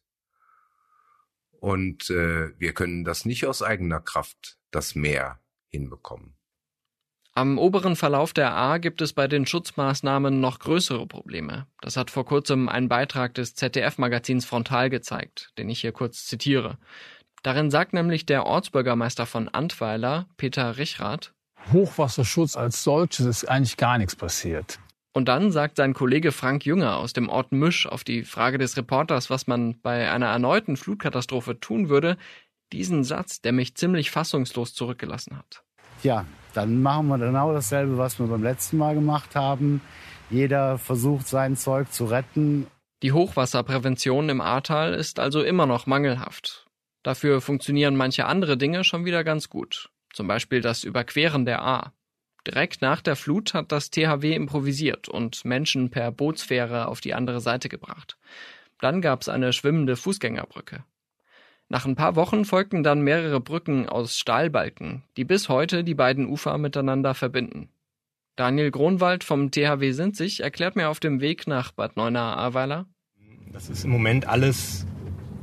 Und 1.59 2.09
äh, 2.09 2.57
wir 2.59 2.73
können 2.73 3.03
das 3.03 3.25
nicht 3.25 3.45
aus 3.45 3.61
eigener 3.61 3.99
Kraft, 3.99 4.57
das 4.71 4.95
Meer 4.95 5.39
hinbekommen. 5.69 6.35
Am 7.33 7.59
oberen 7.59 7.95
Verlauf 7.95 8.33
der 8.33 8.53
Ahr 8.53 8.79
gibt 8.79 8.99
es 8.99 9.13
bei 9.13 9.27
den 9.27 9.45
Schutzmaßnahmen 9.45 10.39
noch 10.39 10.57
größere 10.57 11.05
Probleme. 11.05 11.67
Das 11.81 11.95
hat 11.95 12.09
vor 12.09 12.25
kurzem 12.25 12.67
ein 12.67 12.89
Beitrag 12.89 13.35
des 13.35 13.53
ZDF-Magazins 13.53 14.45
Frontal 14.45 14.89
gezeigt, 14.89 15.51
den 15.59 15.69
ich 15.69 15.81
hier 15.81 15.91
kurz 15.91 16.25
zitiere. 16.25 16.79
Darin 17.43 17.69
sagt 17.69 17.93
nämlich 17.93 18.25
der 18.25 18.47
Ortsbürgermeister 18.47 19.27
von 19.27 19.49
Antweiler, 19.49 20.27
Peter 20.37 20.77
Richrath, 20.77 21.35
Hochwasserschutz 21.73 22.55
als 22.55 22.83
solches 22.83 23.25
ist 23.25 23.45
eigentlich 23.45 23.77
gar 23.77 23.97
nichts 23.97 24.15
passiert. 24.15 24.79
Und 25.17 25.29
dann 25.29 25.51
sagt 25.51 25.77
sein 25.77 25.95
Kollege 25.95 26.31
Frank 26.31 26.63
Jünger 26.63 26.97
aus 26.97 27.11
dem 27.11 27.27
Ort 27.27 27.51
Misch 27.51 27.87
auf 27.87 28.03
die 28.03 28.21
Frage 28.21 28.59
des 28.59 28.77
Reporters, 28.77 29.31
was 29.31 29.47
man 29.47 29.81
bei 29.81 30.11
einer 30.11 30.27
erneuten 30.27 30.77
Flutkatastrophe 30.77 31.59
tun 31.59 31.89
würde, 31.89 32.17
diesen 32.71 33.03
Satz, 33.03 33.41
der 33.41 33.51
mich 33.51 33.73
ziemlich 33.73 34.11
fassungslos 34.11 34.75
zurückgelassen 34.75 35.35
hat. 35.35 35.63
Ja, 36.03 36.27
dann 36.53 36.83
machen 36.83 37.07
wir 37.07 37.17
genau 37.17 37.51
dasselbe, 37.51 37.97
was 37.97 38.19
wir 38.19 38.27
beim 38.27 38.43
letzten 38.43 38.77
Mal 38.77 38.93
gemacht 38.93 39.35
haben. 39.35 39.81
Jeder 40.29 40.77
versucht 40.77 41.27
sein 41.27 41.55
Zeug 41.55 41.91
zu 41.91 42.05
retten. 42.05 42.67
Die 43.01 43.11
Hochwasserprävention 43.11 44.29
im 44.29 44.39
Ahrtal 44.39 44.93
ist 44.93 45.17
also 45.17 45.41
immer 45.41 45.65
noch 45.65 45.87
mangelhaft. 45.87 46.67
Dafür 47.01 47.41
funktionieren 47.41 47.95
manche 47.95 48.27
andere 48.27 48.55
Dinge 48.55 48.83
schon 48.83 49.03
wieder 49.03 49.23
ganz 49.23 49.49
gut. 49.49 49.89
Zum 50.13 50.27
Beispiel 50.27 50.61
das 50.61 50.83
Überqueren 50.83 51.45
der 51.45 51.63
Ahr. 51.63 51.96
Direkt 52.47 52.81
nach 52.81 53.01
der 53.01 53.17
Flut 53.17 53.53
hat 53.53 53.73
das 53.73 53.91
THW 53.91 54.33
improvisiert 54.33 55.09
und 55.09 55.43
Menschen 55.43 55.89
per 55.89 56.13
Bootsfähre 56.13 56.87
auf 56.87 57.01
die 57.01 57.13
andere 57.13 57.41
Seite 57.41 57.67
gebracht. 57.67 58.17
Dann 58.79 59.01
gab 59.01 59.21
es 59.21 59.27
eine 59.27 59.51
schwimmende 59.51 59.97
Fußgängerbrücke. 59.97 60.85
Nach 61.67 61.85
ein 61.85 61.95
paar 61.95 62.15
Wochen 62.15 62.45
folgten 62.45 62.83
dann 62.83 63.01
mehrere 63.01 63.41
Brücken 63.41 63.89
aus 63.89 64.17
Stahlbalken, 64.17 65.03
die 65.17 65.25
bis 65.25 65.49
heute 65.49 65.83
die 65.83 65.93
beiden 65.93 66.25
Ufer 66.25 66.57
miteinander 66.57 67.13
verbinden. 67.13 67.67
Daniel 68.37 68.71
Gronwald 68.71 69.25
vom 69.25 69.51
THW 69.51 69.91
Sinzig 69.91 70.39
erklärt 70.39 70.77
mir 70.77 70.87
auf 70.87 71.01
dem 71.01 71.19
Weg 71.19 71.47
nach 71.47 71.73
Bad 71.73 71.97
Neuenahr-Ahrweiler. 71.97 72.85
Das 73.51 73.69
ist 73.69 73.83
im 73.83 73.91
Moment 73.91 74.25
alles 74.25 74.87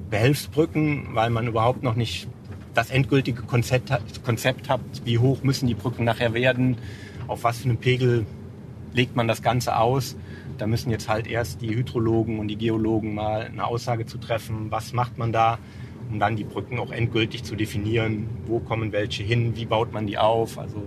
Behelfsbrücken, 0.09 1.09
weil 1.15 1.29
man 1.29 1.47
überhaupt 1.49 1.83
noch 1.83 1.97
nicht 1.97 2.29
das 2.75 2.91
endgültige 2.91 3.43
Konzept 3.43 3.93
Konzept 4.25 4.69
hat, 4.69 4.81
wie 5.05 5.19
hoch 5.19 5.43
müssen 5.43 5.67
die 5.67 5.75
Brücken 5.75 6.05
nachher 6.05 6.35
werden, 6.35 6.77
auf 7.29 7.45
was 7.45 7.59
für 7.59 7.69
einen 7.69 7.79
Pegel 7.79 8.27
legt 8.93 9.17
man 9.17 9.29
das 9.29 9.43
Ganze 9.43 9.77
aus. 9.77 10.17
Da 10.59 10.67
müssen 10.67 10.91
jetzt 10.91 11.09
halt 11.09 11.27
erst 11.27 11.63
die 11.63 11.75
Hydrologen 11.75 12.39
und 12.39 12.49
die 12.49 12.57
Geologen 12.57 13.15
mal 13.15 13.43
eine 13.43 13.67
Aussage 13.67 14.07
zu 14.07 14.19
treffen, 14.19 14.71
was 14.71 14.93
macht 14.93 15.19
man 15.19 15.33
da, 15.33 15.59
um 16.11 16.21
dann 16.21 16.37
die 16.37 16.45
Brücken 16.45 16.79
auch 16.79 16.93
endgültig 16.93 17.43
zu 17.43 17.57
definieren, 17.57 18.29
wo 18.47 18.61
kommen 18.61 18.93
welche 18.93 19.25
hin, 19.25 19.57
wie 19.57 19.67
baut 19.67 19.93
man 19.93 20.07
die 20.07 20.19
auf. 20.19 20.59
Also 20.59 20.85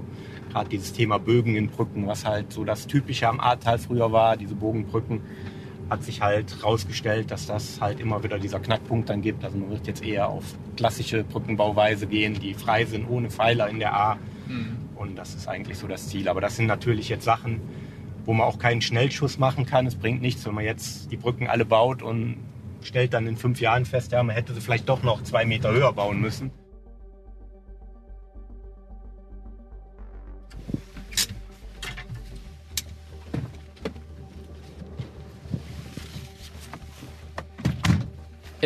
Gerade 0.50 0.70
dieses 0.70 0.94
Thema 0.94 1.20
Bögen 1.20 1.56
in 1.56 1.68
Brücken, 1.68 2.08
was 2.08 2.26
halt 2.26 2.52
so 2.54 2.64
das 2.64 2.88
Typische 2.88 3.28
am 3.28 3.40
Ahrtal 3.40 3.78
früher 3.78 4.12
war, 4.12 4.38
diese 4.38 4.56
Bogenbrücken, 4.56 5.22
hat 5.90 6.04
sich 6.04 6.22
halt 6.22 6.58
herausgestellt, 6.58 7.32
dass 7.32 7.46
das 7.46 7.80
halt 7.80 8.00
immer 8.00 8.24
wieder 8.24 8.40
dieser 8.40 8.60
Knackpunkt 8.60 9.10
dann 9.10 9.22
gibt. 9.22 9.44
Also 9.44 9.58
man 9.58 9.70
wird 9.70 9.88
jetzt 9.88 10.04
eher 10.04 10.28
auf 10.30 10.44
klassische 10.76 11.24
Brückenbauweise 11.24 12.08
gehen, 12.08 12.34
die 12.34 12.54
frei 12.54 12.86
sind, 12.86 13.10
ohne 13.10 13.30
Pfeiler 13.30 13.70
in 13.70 13.80
der 13.80 13.96
A. 13.96 14.18
Mhm. 14.48 14.78
Und 14.96 15.16
das 15.16 15.36
ist 15.36 15.48
eigentlich 15.48 15.78
so 15.78 15.88
das 15.88 16.10
Ziel. 16.10 16.28
Aber 16.28 16.42
das 16.42 16.56
sind 16.56 16.66
natürlich 16.66 17.10
jetzt 17.10 17.24
Sachen, 17.24 17.62
wo 18.26 18.34
man 18.34 18.48
auch 18.48 18.60
keinen 18.60 18.82
Schnellschuss 18.82 19.38
machen 19.38 19.66
kann. 19.66 19.88
Es 19.88 19.96
bringt 19.96 20.22
nichts, 20.22 20.46
wenn 20.46 20.56
man 20.56 20.66
jetzt 20.66 21.12
die 21.12 21.18
Brücken 21.18 21.48
alle 21.48 21.66
baut 21.66 22.02
und 22.02 22.38
stellt 22.82 23.14
dann 23.14 23.28
in 23.28 23.38
fünf 23.38 23.62
Jahren 23.62 23.86
fest, 23.86 24.12
ja, 24.12 24.22
man 24.24 24.36
hätte 24.36 24.54
sie 24.54 24.62
vielleicht 24.62 24.90
doch 24.90 25.04
noch 25.04 25.24
zwei 25.24 25.46
Meter 25.46 25.72
höher 25.72 25.94
bauen 25.94 26.20
müssen. 26.20 26.52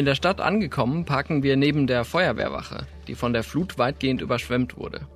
In 0.01 0.05
der 0.05 0.15
Stadt 0.15 0.41
angekommen, 0.41 1.05
parken 1.05 1.43
wir 1.43 1.55
neben 1.55 1.85
der 1.85 2.05
Feuerwehrwache, 2.05 2.87
die 3.07 3.13
von 3.13 3.33
der 3.33 3.43
Flut 3.43 3.77
weitgehend 3.77 4.19
überschwemmt 4.19 4.75
wurde. 4.75 5.07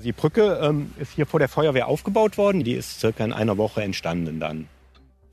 Die 0.00 0.12
Brücke 0.12 0.60
ähm, 0.62 0.92
ist 1.00 1.14
hier 1.14 1.26
vor 1.26 1.40
der 1.40 1.48
Feuerwehr 1.48 1.88
aufgebaut 1.88 2.38
worden. 2.38 2.62
Die 2.62 2.74
ist 2.74 3.00
circa 3.00 3.24
in 3.24 3.32
einer 3.32 3.58
Woche 3.58 3.82
entstanden 3.82 4.38
dann. 4.38 4.68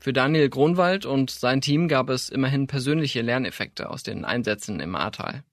Für 0.00 0.12
Daniel 0.12 0.48
Gronwald 0.48 1.06
und 1.06 1.30
sein 1.30 1.60
Team 1.60 1.86
gab 1.86 2.10
es 2.10 2.30
immerhin 2.30 2.66
persönliche 2.66 3.22
Lerneffekte 3.22 3.90
aus 3.90 4.02
den 4.02 4.24
Einsätzen 4.24 4.80
im 4.80 4.96
Ahrtal. 4.96 5.44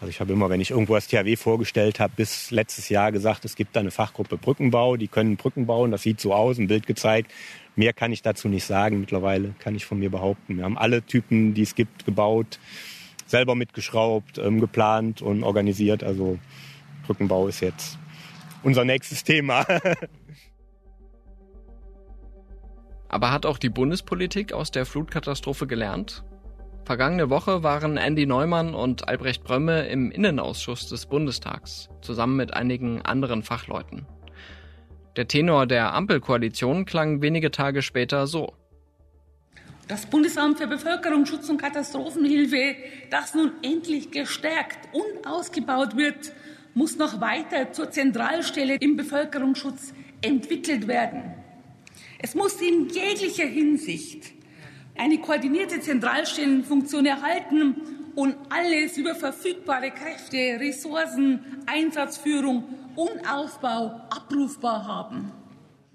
Also 0.00 0.10
ich 0.10 0.20
habe 0.20 0.32
immer, 0.32 0.50
wenn 0.50 0.60
ich 0.60 0.70
irgendwo 0.70 0.94
das 0.94 1.06
THW 1.06 1.36
vorgestellt 1.36 2.00
habe, 2.00 2.12
bis 2.16 2.50
letztes 2.50 2.88
Jahr 2.88 3.12
gesagt, 3.12 3.44
es 3.44 3.54
gibt 3.56 3.76
da 3.76 3.80
eine 3.80 3.90
Fachgruppe 3.90 4.36
Brückenbau, 4.36 4.96
die 4.96 5.08
können 5.08 5.36
Brücken 5.36 5.66
bauen, 5.66 5.90
das 5.92 6.02
sieht 6.02 6.20
so 6.20 6.34
aus, 6.34 6.58
ein 6.58 6.66
Bild 6.66 6.86
gezeigt. 6.86 7.30
Mehr 7.76 7.92
kann 7.92 8.12
ich 8.12 8.22
dazu 8.22 8.48
nicht 8.48 8.64
sagen. 8.64 9.00
Mittlerweile 9.00 9.54
kann 9.58 9.74
ich 9.74 9.84
von 9.84 9.98
mir 9.98 10.10
behaupten. 10.10 10.56
Wir 10.58 10.64
haben 10.64 10.78
alle 10.78 11.02
Typen, 11.02 11.54
die 11.54 11.62
es 11.62 11.74
gibt, 11.74 12.04
gebaut, 12.04 12.58
selber 13.26 13.54
mitgeschraubt, 13.54 14.38
ähm, 14.38 14.60
geplant 14.60 15.22
und 15.22 15.42
organisiert. 15.42 16.04
Also 16.04 16.38
Brückenbau 17.06 17.48
ist 17.48 17.60
jetzt 17.60 17.98
unser 18.62 18.84
nächstes 18.84 19.24
Thema. 19.24 19.66
Aber 23.08 23.30
hat 23.30 23.46
auch 23.46 23.58
die 23.58 23.70
Bundespolitik 23.70 24.52
aus 24.52 24.70
der 24.70 24.86
Flutkatastrophe 24.86 25.66
gelernt? 25.66 26.24
Vergangene 26.84 27.30
Woche 27.30 27.62
waren 27.62 27.96
Andy 27.96 28.26
Neumann 28.26 28.74
und 28.74 29.08
Albrecht 29.08 29.42
Brömme 29.42 29.86
im 29.86 30.10
Innenausschuss 30.10 30.86
des 30.86 31.06
Bundestags, 31.06 31.88
zusammen 32.02 32.36
mit 32.36 32.52
einigen 32.52 33.00
anderen 33.00 33.42
Fachleuten. 33.42 34.06
Der 35.16 35.26
Tenor 35.26 35.66
der 35.66 35.94
Ampelkoalition 35.94 36.84
klang 36.84 37.22
wenige 37.22 37.50
Tage 37.50 37.80
später 37.80 38.26
so. 38.26 38.52
Das 39.88 40.04
Bundesamt 40.04 40.58
für 40.58 40.66
Bevölkerungsschutz 40.66 41.48
und 41.48 41.56
Katastrophenhilfe, 41.56 42.76
das 43.10 43.34
nun 43.34 43.52
endlich 43.62 44.10
gestärkt 44.10 44.88
und 44.92 45.26
ausgebaut 45.26 45.96
wird, 45.96 46.32
muss 46.74 46.98
noch 46.98 47.18
weiter 47.18 47.72
zur 47.72 47.90
Zentralstelle 47.90 48.76
im 48.76 48.98
Bevölkerungsschutz 48.98 49.94
entwickelt 50.20 50.86
werden. 50.86 51.34
Es 52.18 52.34
muss 52.34 52.60
in 52.60 52.90
jeglicher 52.90 53.46
Hinsicht 53.46 54.33
eine 54.96 55.18
koordinierte 55.18 55.80
Zentralstellenfunktion 55.80 57.06
erhalten 57.06 57.76
und 58.14 58.36
alles 58.48 58.96
über 58.96 59.14
verfügbare 59.14 59.90
Kräfte, 59.90 60.36
Ressourcen, 60.60 61.40
Einsatzführung 61.66 62.64
und 62.94 63.28
Aufbau 63.28 64.00
abrufbar 64.10 64.86
haben. 64.86 65.32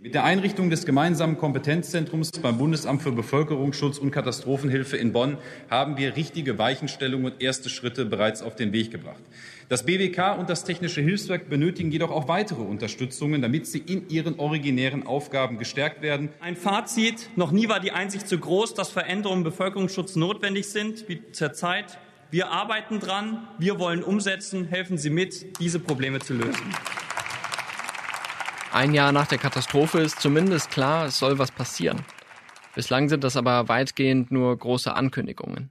Mit 0.01 0.13
der 0.13 0.23
Einrichtung 0.23 0.69
des 0.69 0.85
gemeinsamen 0.85 1.37
Kompetenzzentrums 1.37 2.31
beim 2.31 2.57
Bundesamt 2.57 3.01
für 3.01 3.11
Bevölkerungsschutz 3.11 3.97
und 3.97 4.11
Katastrophenhilfe 4.11 4.95
in 4.95 5.11
Bonn 5.11 5.37
haben 5.69 5.97
wir 5.97 6.15
richtige 6.15 6.57
Weichenstellungen 6.57 7.33
und 7.33 7.41
erste 7.41 7.67
Schritte 7.67 8.05
bereits 8.05 8.41
auf 8.41 8.55
den 8.55 8.71
Weg 8.71 8.91
gebracht. 8.91 9.21
Das 9.69 9.83
BWK 9.85 10.35
und 10.39 10.49
das 10.49 10.63
Technische 10.63 10.99
Hilfswerk 10.99 11.47
benötigen 11.47 11.91
jedoch 11.91 12.09
auch 12.09 12.27
weitere 12.27 12.63
Unterstützungen, 12.63 13.43
damit 13.43 13.67
sie 13.67 13.77
in 13.77 14.09
ihren 14.09 14.39
originären 14.39 15.05
Aufgaben 15.05 15.59
gestärkt 15.59 16.01
werden. 16.01 16.29
Ein 16.39 16.55
Fazit. 16.55 17.29
Noch 17.35 17.51
nie 17.51 17.69
war 17.69 17.79
die 17.79 17.91
Einsicht 17.91 18.27
so 18.27 18.39
groß, 18.39 18.73
dass 18.73 18.89
Veränderungen 18.89 19.41
im 19.41 19.43
Bevölkerungsschutz 19.43 20.15
notwendig 20.15 20.67
sind 20.69 21.07
wie 21.07 21.21
zurzeit. 21.33 21.99
Wir 22.31 22.49
arbeiten 22.49 22.99
dran. 22.99 23.47
Wir 23.59 23.77
wollen 23.77 24.01
umsetzen. 24.01 24.65
Helfen 24.65 24.97
Sie 24.97 25.11
mit, 25.11 25.59
diese 25.59 25.79
Probleme 25.79 26.17
zu 26.17 26.33
lösen. 26.33 26.65
Ein 28.73 28.95
Jahr 28.95 29.11
nach 29.11 29.27
der 29.27 29.37
Katastrophe 29.37 29.99
ist 29.99 30.19
zumindest 30.19 30.71
klar, 30.71 31.05
es 31.05 31.19
soll 31.19 31.37
was 31.37 31.51
passieren. 31.51 32.03
Bislang 32.73 33.07
sind 33.07 33.23
das 33.23 33.37
aber 33.37 33.67
weitgehend 33.67 34.31
nur 34.31 34.57
große 34.57 34.95
Ankündigungen. 34.95 35.69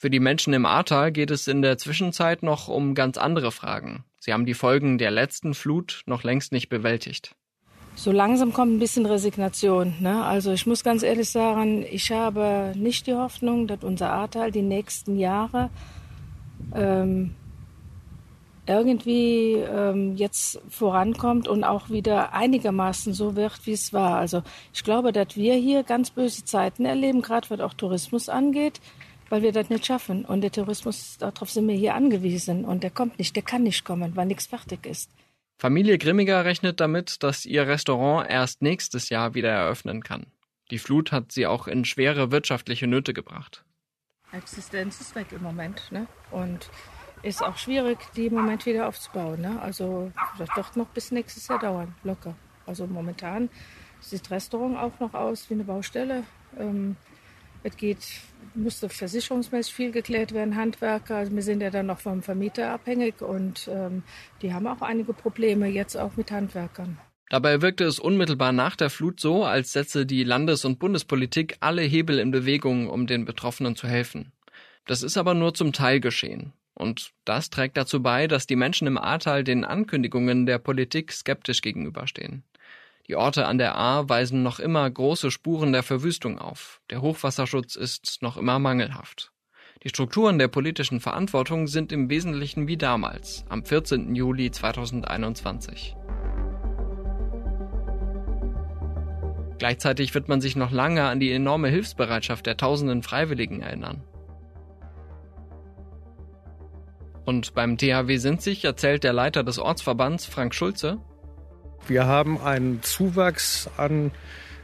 Für 0.00 0.08
die 0.08 0.18
Menschen 0.18 0.54
im 0.54 0.64
Ahrtal 0.64 1.12
geht 1.12 1.30
es 1.30 1.46
in 1.46 1.60
der 1.60 1.76
Zwischenzeit 1.76 2.42
noch 2.42 2.68
um 2.68 2.94
ganz 2.94 3.18
andere 3.18 3.52
Fragen. 3.52 4.02
Sie 4.18 4.32
haben 4.32 4.46
die 4.46 4.54
Folgen 4.54 4.96
der 4.96 5.10
letzten 5.10 5.52
Flut 5.52 6.04
noch 6.06 6.24
längst 6.24 6.52
nicht 6.52 6.70
bewältigt. 6.70 7.36
So 7.96 8.10
langsam 8.10 8.54
kommt 8.54 8.72
ein 8.72 8.78
bisschen 8.78 9.04
Resignation. 9.04 9.96
Ne? 10.00 10.24
Also 10.24 10.52
ich 10.52 10.66
muss 10.66 10.84
ganz 10.84 11.02
ehrlich 11.02 11.28
sagen, 11.28 11.84
ich 11.84 12.10
habe 12.12 12.72
nicht 12.76 13.08
die 13.08 13.12
Hoffnung, 13.12 13.66
dass 13.66 13.84
unser 13.84 14.10
Ahrtal 14.10 14.50
die 14.50 14.62
nächsten 14.62 15.18
Jahre 15.18 15.68
ähm, 16.74 17.34
irgendwie 18.64 19.56
ähm, 19.56 20.16
jetzt 20.16 20.62
vorankommt 20.70 21.46
und 21.46 21.62
auch 21.62 21.90
wieder 21.90 22.32
einigermaßen 22.32 23.12
so 23.12 23.36
wird, 23.36 23.66
wie 23.66 23.72
es 23.72 23.92
war. 23.92 24.16
Also 24.16 24.42
ich 24.72 24.82
glaube, 24.82 25.12
dass 25.12 25.36
wir 25.36 25.56
hier 25.56 25.82
ganz 25.82 26.08
böse 26.08 26.46
Zeiten 26.46 26.86
erleben, 26.86 27.20
gerade 27.20 27.50
was 27.50 27.60
auch 27.60 27.74
Tourismus 27.74 28.30
angeht 28.30 28.80
weil 29.30 29.42
wir 29.42 29.52
das 29.52 29.70
nicht 29.70 29.86
schaffen. 29.86 30.26
Und 30.26 30.42
der 30.42 30.52
Tourismus, 30.52 31.16
darauf 31.18 31.48
sind 31.48 31.66
wir 31.66 31.76
hier 31.76 31.94
angewiesen. 31.94 32.66
Und 32.66 32.82
der 32.82 32.90
kommt 32.90 33.18
nicht, 33.18 33.34
der 33.34 33.42
kann 33.42 33.62
nicht 33.62 33.84
kommen, 33.84 34.14
weil 34.16 34.26
nichts 34.26 34.46
fertig 34.46 34.84
ist. 34.84 35.10
Familie 35.58 35.98
Grimmiger 35.98 36.44
rechnet 36.44 36.80
damit, 36.80 37.22
dass 37.22 37.46
ihr 37.46 37.66
Restaurant 37.66 38.28
erst 38.28 38.60
nächstes 38.60 39.08
Jahr 39.08 39.34
wieder 39.34 39.50
eröffnen 39.50 40.02
kann. 40.02 40.26
Die 40.70 40.78
Flut 40.78 41.12
hat 41.12 41.32
sie 41.32 41.46
auch 41.46 41.66
in 41.66 41.84
schwere 41.84 42.30
wirtschaftliche 42.30 42.86
Nöte 42.86 43.12
gebracht. 43.12 43.64
Existenz 44.32 45.00
ist 45.00 45.14
weg 45.14 45.26
im 45.32 45.42
Moment. 45.42 45.90
Ne? 45.90 46.06
Und 46.30 46.70
ist 47.22 47.42
auch 47.42 47.56
schwierig, 47.56 47.98
die 48.16 48.26
im 48.26 48.34
Moment 48.34 48.66
wieder 48.66 48.88
aufzubauen. 48.88 49.40
Ne? 49.40 49.60
Also 49.60 50.12
das 50.38 50.48
wird 50.56 50.76
noch 50.76 50.88
bis 50.88 51.10
nächstes 51.10 51.48
Jahr 51.48 51.58
dauern, 51.58 51.94
locker. 52.02 52.34
Also 52.66 52.86
momentan 52.86 53.50
sieht 54.00 54.30
Restaurant 54.30 54.78
auch 54.78 54.98
noch 55.00 55.14
aus 55.14 55.50
wie 55.50 55.54
eine 55.54 55.64
Baustelle. 55.64 56.24
Ähm, 56.58 56.96
es 57.62 57.76
geht, 57.76 57.98
musste 58.54 58.88
versicherungsmäßig 58.88 59.74
viel 59.74 59.92
geklärt 59.92 60.32
werden, 60.32 60.56
Handwerker. 60.56 61.16
Also 61.16 61.34
wir 61.34 61.42
sind 61.42 61.60
ja 61.60 61.70
dann 61.70 61.86
noch 61.86 62.00
vom 62.00 62.22
Vermieter 62.22 62.70
abhängig 62.70 63.22
und 63.22 63.68
ähm, 63.72 64.02
die 64.42 64.52
haben 64.52 64.66
auch 64.66 64.82
einige 64.82 65.12
Probleme 65.12 65.68
jetzt 65.68 65.96
auch 65.96 66.16
mit 66.16 66.30
Handwerkern. 66.30 66.98
Dabei 67.28 67.62
wirkte 67.62 67.84
es 67.84 68.00
unmittelbar 68.00 68.50
nach 68.50 68.74
der 68.74 68.90
Flut 68.90 69.20
so, 69.20 69.44
als 69.44 69.72
setze 69.72 70.04
die 70.04 70.24
Landes- 70.24 70.64
und 70.64 70.80
Bundespolitik 70.80 71.56
alle 71.60 71.82
Hebel 71.82 72.18
in 72.18 72.32
Bewegung, 72.32 72.88
um 72.88 73.06
den 73.06 73.24
Betroffenen 73.24 73.76
zu 73.76 73.86
helfen. 73.86 74.32
Das 74.84 75.04
ist 75.04 75.16
aber 75.16 75.34
nur 75.34 75.54
zum 75.54 75.72
Teil 75.72 76.00
geschehen. 76.00 76.52
Und 76.74 77.12
das 77.24 77.50
trägt 77.50 77.76
dazu 77.76 78.02
bei, 78.02 78.26
dass 78.26 78.46
die 78.46 78.56
Menschen 78.56 78.88
im 78.88 78.98
Ahrtal 78.98 79.44
den 79.44 79.64
Ankündigungen 79.64 80.46
der 80.46 80.58
Politik 80.58 81.12
skeptisch 81.12 81.62
gegenüberstehen. 81.62 82.42
Die 83.06 83.16
Orte 83.16 83.46
an 83.46 83.58
der 83.58 83.74
Ahr 83.74 84.08
weisen 84.08 84.42
noch 84.42 84.60
immer 84.60 84.88
große 84.88 85.30
Spuren 85.30 85.72
der 85.72 85.82
Verwüstung 85.82 86.38
auf. 86.38 86.80
Der 86.90 87.02
Hochwasserschutz 87.02 87.76
ist 87.76 88.22
noch 88.22 88.36
immer 88.36 88.58
mangelhaft. 88.58 89.32
Die 89.82 89.88
Strukturen 89.88 90.38
der 90.38 90.48
politischen 90.48 91.00
Verantwortung 91.00 91.66
sind 91.66 91.90
im 91.90 92.10
Wesentlichen 92.10 92.68
wie 92.68 92.76
damals, 92.76 93.44
am 93.48 93.64
14. 93.64 94.14
Juli 94.14 94.50
2021. 94.50 95.96
Gleichzeitig 99.58 100.14
wird 100.14 100.28
man 100.28 100.40
sich 100.40 100.56
noch 100.56 100.70
lange 100.70 101.04
an 101.04 101.20
die 101.20 101.32
enorme 101.32 101.68
Hilfsbereitschaft 101.68 102.46
der 102.46 102.56
tausenden 102.56 103.02
Freiwilligen 103.02 103.60
erinnern. 103.60 104.02
Und 107.24 107.54
beim 107.54 107.76
THW 107.76 108.16
Sinzig 108.16 108.64
erzählt 108.64 109.04
der 109.04 109.12
Leiter 109.12 109.44
des 109.44 109.58
Ortsverbands 109.58 110.26
Frank 110.26 110.54
Schulze, 110.54 110.98
wir 111.86 112.06
haben 112.06 112.40
einen 112.40 112.82
Zuwachs 112.82 113.68
an 113.76 114.10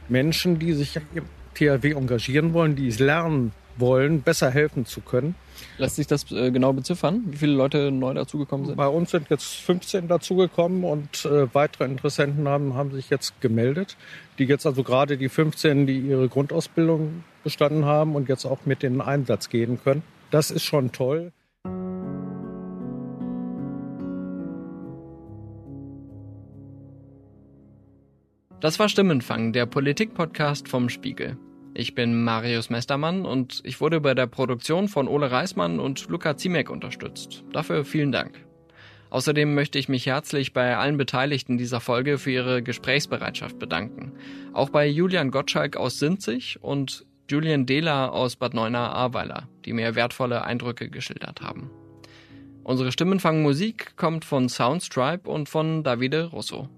Menschen, 0.09 0.59
die 0.59 0.73
sich 0.73 0.99
im 1.13 1.25
THW 1.53 1.91
engagieren 1.91 2.53
wollen, 2.53 2.75
die 2.75 2.87
es 2.87 2.99
lernen 2.99 3.51
wollen, 3.77 4.21
besser 4.21 4.49
helfen 4.49 4.85
zu 4.85 5.01
können. 5.01 5.35
Lässt 5.77 5.95
sich 5.95 6.07
das 6.07 6.31
äh, 6.31 6.51
genau 6.51 6.73
beziffern, 6.73 7.23
wie 7.27 7.37
viele 7.37 7.53
Leute 7.53 7.91
neu 7.91 8.13
dazugekommen 8.13 8.65
sind? 8.65 8.75
Bei 8.75 8.87
uns 8.87 9.11
sind 9.11 9.29
jetzt 9.29 9.45
15 9.61 10.07
dazugekommen 10.07 10.83
und 10.83 11.25
äh, 11.25 11.53
weitere 11.53 11.85
Interessenten 11.85 12.47
haben, 12.47 12.73
haben 12.75 12.91
sich 12.91 13.09
jetzt 13.09 13.39
gemeldet, 13.41 13.97
die 14.39 14.45
jetzt 14.45 14.65
also 14.65 14.83
gerade 14.83 15.17
die 15.17 15.29
15, 15.29 15.87
die 15.87 15.99
ihre 15.99 16.29
Grundausbildung 16.29 17.23
bestanden 17.43 17.85
haben 17.85 18.15
und 18.15 18.29
jetzt 18.29 18.45
auch 18.45 18.59
mit 18.65 18.83
in 18.83 18.93
den 18.93 19.01
Einsatz 19.01 19.49
gehen 19.49 19.79
können. 19.83 20.03
Das 20.31 20.51
ist 20.51 20.63
schon 20.63 20.91
toll. 20.91 21.31
Das 28.59 28.79
war 28.79 28.89
Stimmenfang, 28.89 29.53
der 29.53 29.67
Politik-Podcast 29.67 30.67
vom 30.67 30.89
Spiegel. 30.89 31.37
Ich 31.75 31.93
bin 31.93 32.23
Marius 32.23 32.71
Mestermann 32.71 33.23
und 33.23 33.61
ich 33.63 33.79
wurde 33.79 34.01
bei 34.01 34.15
der 34.15 34.25
Produktion 34.25 34.87
von 34.87 35.07
Ole 35.07 35.29
Reismann 35.29 35.79
und 35.79 36.09
Luca 36.09 36.35
Ziemek 36.37 36.71
unterstützt. 36.71 37.43
Dafür 37.53 37.85
vielen 37.85 38.11
Dank. 38.11 38.43
Außerdem 39.11 39.53
möchte 39.53 39.77
ich 39.77 39.89
mich 39.89 40.07
herzlich 40.07 40.53
bei 40.53 40.75
allen 40.75 40.97
Beteiligten 40.97 41.59
dieser 41.59 41.79
Folge 41.79 42.17
für 42.17 42.31
ihre 42.31 42.63
Gesprächsbereitschaft 42.63 43.59
bedanken. 43.59 44.13
Auch 44.53 44.71
bei 44.71 44.87
Julian 44.87 45.29
Gottschalk 45.29 45.77
aus 45.77 45.99
Sinzig 45.99 46.57
und 46.59 47.05
Julian 47.29 47.67
Dehler 47.67 48.11
aus 48.11 48.37
Bad 48.37 48.55
Neuenahr-Ahrweiler, 48.55 49.47
die 49.65 49.73
mir 49.73 49.93
wertvolle 49.93 50.43
Eindrücke 50.43 50.89
geschildert 50.89 51.41
haben. 51.41 51.69
Unsere 52.63 52.91
Stimmenfang 52.91 53.43
Musik 53.43 53.95
kommt 53.97 54.25
von 54.25 54.49
Soundstripe 54.49 55.29
und 55.29 55.47
von 55.47 55.83
Davide 55.83 56.25
Russo. 56.25 56.69